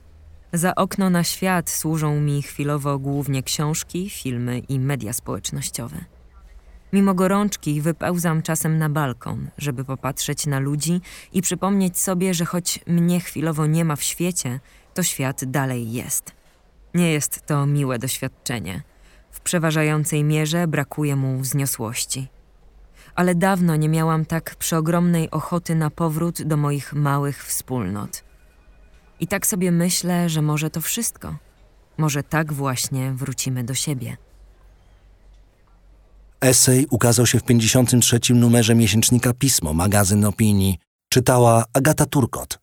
Za 0.53 0.75
okno 0.75 1.11
na 1.11 1.25
świat 1.25 1.71
służą 1.71 2.21
mi 2.21 2.43
chwilowo 2.43 2.99
głównie 2.99 3.43
książki, 3.43 4.11
filmy 4.11 4.59
i 4.59 4.81
media 4.81 5.13
społecznościowe. 5.13 6.18
Mimo 6.93 7.15
gorączki 7.15 7.81
wypełzam 7.81 8.43
czasem 8.43 8.79
na 8.79 8.89
balkon, 8.89 9.51
żeby 9.59 9.85
popatrzeć 9.85 10.47
na 10.47 10.59
ludzi 10.59 11.01
i 11.33 11.43
przypomnieć 11.43 11.99
sobie, 11.99 12.35
że 12.35 12.45
choć 12.45 12.81
mnie 12.87 13.21
chwilowo 13.21 13.67
nie 13.67 13.85
ma 13.85 13.97
w 13.97 14.03
świecie, 14.03 14.61
to 14.95 15.03
świat 15.03 15.45
dalej 15.45 15.93
jest. 15.93 16.33
Nie 16.95 17.13
jest 17.13 17.47
to 17.47 17.67
miłe 17.67 17.99
doświadczenie. 17.99 18.83
W 19.31 19.41
przeważającej 19.41 20.25
mierze 20.25 20.67
brakuje 20.67 21.17
mu 21.17 21.39
wzniosłości 21.39 22.29
ale 23.19 23.35
dawno 23.35 23.77
nie 23.77 23.89
miałam 23.89 24.25
tak 24.25 24.57
przeogromnej 24.57 25.31
ochoty 25.31 25.75
na 25.75 25.91
powrót 25.91 26.43
do 26.43 26.57
moich 26.57 26.93
małych 26.93 27.45
wspólnot. 27.45 28.25
I 29.21 29.27
tak 29.27 29.47
sobie 29.47 29.73
myślę, 29.73 30.29
że 30.29 30.43
może 30.43 30.71
to 30.71 30.81
wszystko. 30.81 31.37
Może 31.97 32.23
tak 32.23 32.53
właśnie 32.53 33.13
wrócimy 33.13 33.65
do 33.65 33.75
siebie. 33.75 34.17
Esej 36.41 36.87
ukazał 36.91 37.27
się 37.27 37.39
w 37.39 37.43
53. 37.43 38.21
numerze 38.35 38.75
miesięcznika 38.75 39.33
Pismo, 39.33 39.75
magazyn 39.75 40.25
opinii. 40.25 40.79
Czytała 41.13 41.65
Agata 41.73 42.07
Turkot. 42.07 42.59